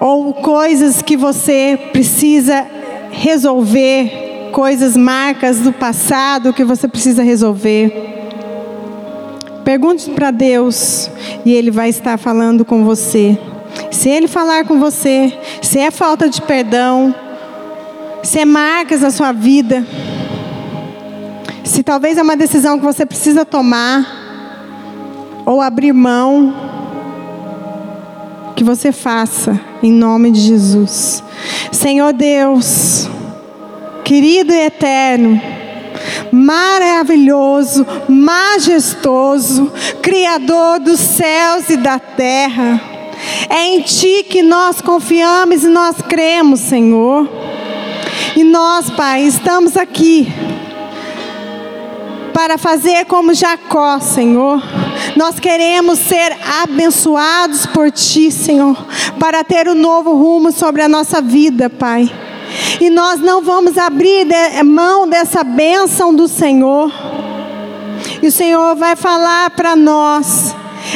ou 0.00 0.32
coisas 0.32 1.02
que 1.02 1.16
você 1.16 1.78
precisa 1.92 2.66
resolver, 3.10 4.50
coisas 4.52 4.96
marcas 4.96 5.58
do 5.58 5.72
passado 5.72 6.52
que 6.52 6.64
você 6.64 6.86
precisa 6.86 7.22
resolver. 7.22 7.92
Pergunte 9.64 10.10
para 10.10 10.30
Deus 10.30 11.10
e 11.44 11.52
Ele 11.52 11.70
vai 11.70 11.88
estar 11.88 12.16
falando 12.16 12.64
com 12.64 12.84
você. 12.84 13.38
Se 13.90 14.08
Ele 14.08 14.26
falar 14.26 14.64
com 14.64 14.78
você, 14.78 15.32
se 15.60 15.78
é 15.78 15.90
falta 15.90 16.28
de 16.28 16.40
perdão, 16.40 17.14
se 18.28 18.40
é 18.40 18.44
marcas 18.44 19.00
na 19.00 19.10
sua 19.10 19.32
vida, 19.32 19.86
se 21.64 21.82
talvez 21.82 22.18
é 22.18 22.22
uma 22.22 22.36
decisão 22.36 22.78
que 22.78 22.84
você 22.84 23.06
precisa 23.06 23.42
tomar, 23.42 24.06
ou 25.46 25.62
abrir 25.62 25.94
mão, 25.94 26.54
que 28.54 28.62
você 28.62 28.92
faça 28.92 29.58
em 29.82 29.90
nome 29.90 30.30
de 30.30 30.40
Jesus. 30.40 31.24
Senhor 31.72 32.12
Deus, 32.12 33.08
querido 34.04 34.52
e 34.52 34.60
eterno, 34.60 35.40
maravilhoso, 36.30 37.86
majestoso, 38.06 39.72
Criador 40.02 40.80
dos 40.80 41.00
céus 41.00 41.70
e 41.70 41.78
da 41.78 41.98
terra, 41.98 42.78
é 43.48 43.68
em 43.68 43.80
Ti 43.80 44.26
que 44.28 44.42
nós 44.42 44.82
confiamos 44.82 45.64
e 45.64 45.68
nós 45.68 45.96
cremos, 46.02 46.60
Senhor. 46.60 47.47
E 48.38 48.44
nós, 48.44 48.88
Pai, 48.88 49.22
estamos 49.22 49.76
aqui 49.76 50.32
para 52.32 52.56
fazer 52.56 53.04
como 53.06 53.34
Jacó, 53.34 53.98
Senhor. 53.98 54.62
Nós 55.16 55.40
queremos 55.40 55.98
ser 55.98 56.36
abençoados 56.62 57.66
por 57.66 57.90
Ti, 57.90 58.30
Senhor, 58.30 58.76
para 59.18 59.42
ter 59.42 59.68
um 59.68 59.74
novo 59.74 60.14
rumo 60.14 60.52
sobre 60.52 60.82
a 60.82 60.88
nossa 60.88 61.20
vida, 61.20 61.68
Pai. 61.68 62.08
E 62.80 62.88
nós 62.90 63.18
não 63.18 63.42
vamos 63.42 63.76
abrir 63.76 64.28
mão 64.64 65.08
dessa 65.08 65.42
bênção 65.42 66.14
do 66.14 66.28
Senhor. 66.28 66.92
E 68.22 68.28
o 68.28 68.30
Senhor 68.30 68.76
vai 68.76 68.94
falar 68.94 69.50
para 69.50 69.74
nós. 69.74 70.54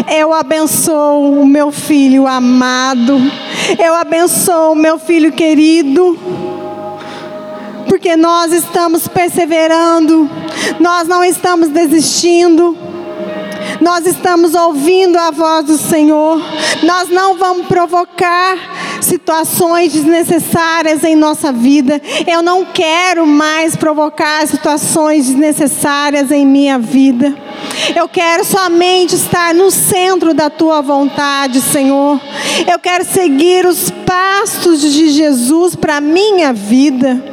Eu 0.08 0.32
abençoo 0.32 1.40
o 1.40 1.44
meu 1.44 1.72
filho 1.72 2.24
amado. 2.24 3.20
Eu 3.84 3.96
abençoo 3.96 4.74
o 4.74 4.76
meu 4.76 4.96
filho 4.96 5.32
querido 5.32 6.16
porque 8.02 8.16
nós 8.16 8.52
estamos 8.52 9.06
perseverando, 9.06 10.28
nós 10.80 11.06
não 11.06 11.22
estamos 11.22 11.68
desistindo. 11.68 12.76
Nós 13.80 14.06
estamos 14.06 14.54
ouvindo 14.56 15.16
a 15.16 15.30
voz 15.30 15.66
do 15.66 15.78
Senhor. 15.78 16.42
Nós 16.82 17.08
não 17.08 17.36
vamos 17.36 17.66
provocar 17.68 18.58
situações 19.00 19.92
desnecessárias 19.92 21.04
em 21.04 21.14
nossa 21.14 21.52
vida. 21.52 22.02
Eu 22.26 22.42
não 22.42 22.64
quero 22.64 23.24
mais 23.24 23.76
provocar 23.76 24.48
situações 24.48 25.26
desnecessárias 25.26 26.32
em 26.32 26.44
minha 26.44 26.80
vida. 26.80 27.32
Eu 27.94 28.08
quero 28.08 28.44
somente 28.44 29.14
estar 29.14 29.54
no 29.54 29.70
centro 29.70 30.34
da 30.34 30.50
tua 30.50 30.80
vontade, 30.80 31.60
Senhor. 31.60 32.20
Eu 32.68 32.80
quero 32.80 33.04
seguir 33.04 33.64
os 33.64 33.90
passos 34.04 34.80
de 34.80 35.08
Jesus 35.08 35.76
para 35.76 36.00
minha 36.00 36.52
vida. 36.52 37.31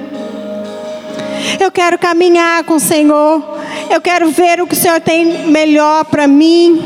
Eu 1.58 1.72
quero 1.72 1.98
caminhar 1.98 2.64
com 2.64 2.76
o 2.76 2.80
Senhor. 2.80 3.44
Eu 3.90 4.02
quero 4.02 4.30
ver 4.30 4.62
o 4.62 4.68
que 4.68 4.74
o 4.74 4.78
Senhor 4.78 5.00
tem 5.00 5.48
melhor 5.48 6.06
para 6.06 6.28
mim. 6.28 6.84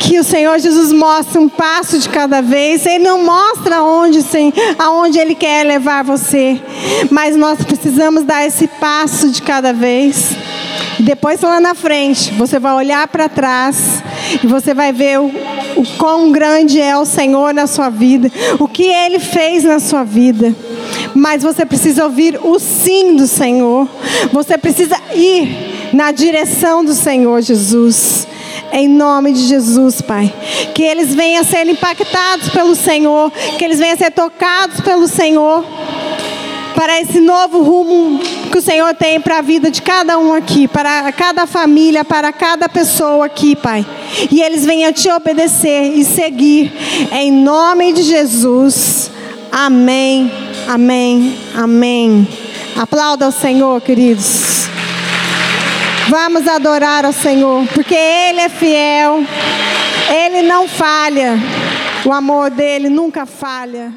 Que 0.00 0.20
o 0.20 0.24
Senhor 0.24 0.58
Jesus 0.58 0.92
mostre 0.92 1.38
um 1.38 1.48
passo 1.48 1.98
de 1.98 2.08
cada 2.08 2.40
vez. 2.40 2.86
Ele 2.86 3.04
não 3.04 3.24
mostra 3.24 3.82
onde, 3.82 4.22
sim, 4.22 4.52
aonde 4.78 5.18
Ele 5.18 5.34
quer 5.34 5.64
levar 5.64 6.04
você. 6.04 6.60
Mas 7.10 7.36
nós 7.36 7.62
precisamos 7.64 8.22
dar 8.22 8.46
esse 8.46 8.68
passo 8.68 9.30
de 9.30 9.42
cada 9.42 9.72
vez. 9.72 10.30
Depois 11.00 11.40
lá 11.40 11.60
na 11.60 11.74
frente, 11.74 12.32
você 12.32 12.58
vai 12.58 12.72
olhar 12.72 13.06
para 13.08 13.28
trás 13.28 14.02
e 14.42 14.46
você 14.46 14.72
vai 14.72 14.92
ver 14.92 15.20
o, 15.20 15.26
o 15.76 15.86
quão 15.98 16.32
grande 16.32 16.80
é 16.80 16.96
o 16.96 17.04
Senhor 17.04 17.52
na 17.52 17.66
sua 17.66 17.90
vida, 17.90 18.30
o 18.58 18.66
que 18.66 18.84
Ele 18.84 19.18
fez 19.18 19.64
na 19.64 19.78
sua 19.78 20.04
vida 20.04 20.54
mas 21.16 21.42
você 21.42 21.64
precisa 21.64 22.04
ouvir 22.04 22.38
o 22.42 22.58
sim 22.58 23.16
do 23.16 23.26
Senhor. 23.26 23.88
Você 24.32 24.58
precisa 24.58 24.96
ir 25.14 25.90
na 25.94 26.12
direção 26.12 26.84
do 26.84 26.92
Senhor 26.92 27.40
Jesus. 27.40 28.28
Em 28.70 28.86
nome 28.86 29.32
de 29.32 29.46
Jesus, 29.46 30.02
Pai. 30.02 30.32
Que 30.74 30.82
eles 30.82 31.14
venham 31.14 31.40
a 31.40 31.44
ser 31.44 31.66
impactados 31.66 32.50
pelo 32.50 32.74
Senhor. 32.74 33.32
Que 33.58 33.64
eles 33.64 33.78
venham 33.78 33.94
a 33.94 33.96
ser 33.96 34.10
tocados 34.10 34.80
pelo 34.82 35.08
Senhor. 35.08 35.64
Para 36.74 37.00
esse 37.00 37.18
novo 37.18 37.62
rumo 37.62 38.20
que 38.52 38.58
o 38.58 38.62
Senhor 38.62 38.94
tem 38.94 39.18
para 39.18 39.38
a 39.38 39.42
vida 39.42 39.70
de 39.70 39.80
cada 39.80 40.18
um 40.18 40.34
aqui, 40.34 40.68
para 40.68 41.10
cada 41.12 41.46
família, 41.46 42.04
para 42.04 42.30
cada 42.30 42.68
pessoa 42.68 43.24
aqui, 43.24 43.56
Pai. 43.56 43.86
E 44.30 44.42
eles 44.42 44.66
venham 44.66 44.92
te 44.92 45.08
obedecer 45.10 45.94
e 45.94 46.04
seguir. 46.04 46.70
Em 47.10 47.32
nome 47.32 47.94
de 47.94 48.02
Jesus. 48.02 49.10
Amém. 49.50 50.30
Amém, 50.68 51.38
amém. 51.54 52.26
Aplauda 52.76 53.24
ao 53.24 53.30
Senhor, 53.30 53.80
queridos. 53.80 54.66
Vamos 56.08 56.48
adorar 56.48 57.04
ao 57.04 57.12
Senhor, 57.12 57.64
porque 57.72 57.94
Ele 57.94 58.40
é 58.40 58.48
fiel, 58.48 59.24
Ele 60.08 60.42
não 60.42 60.66
falha, 60.66 61.38
o 62.04 62.12
amor 62.12 62.50
dele 62.50 62.88
nunca 62.88 63.24
falha. 63.26 63.92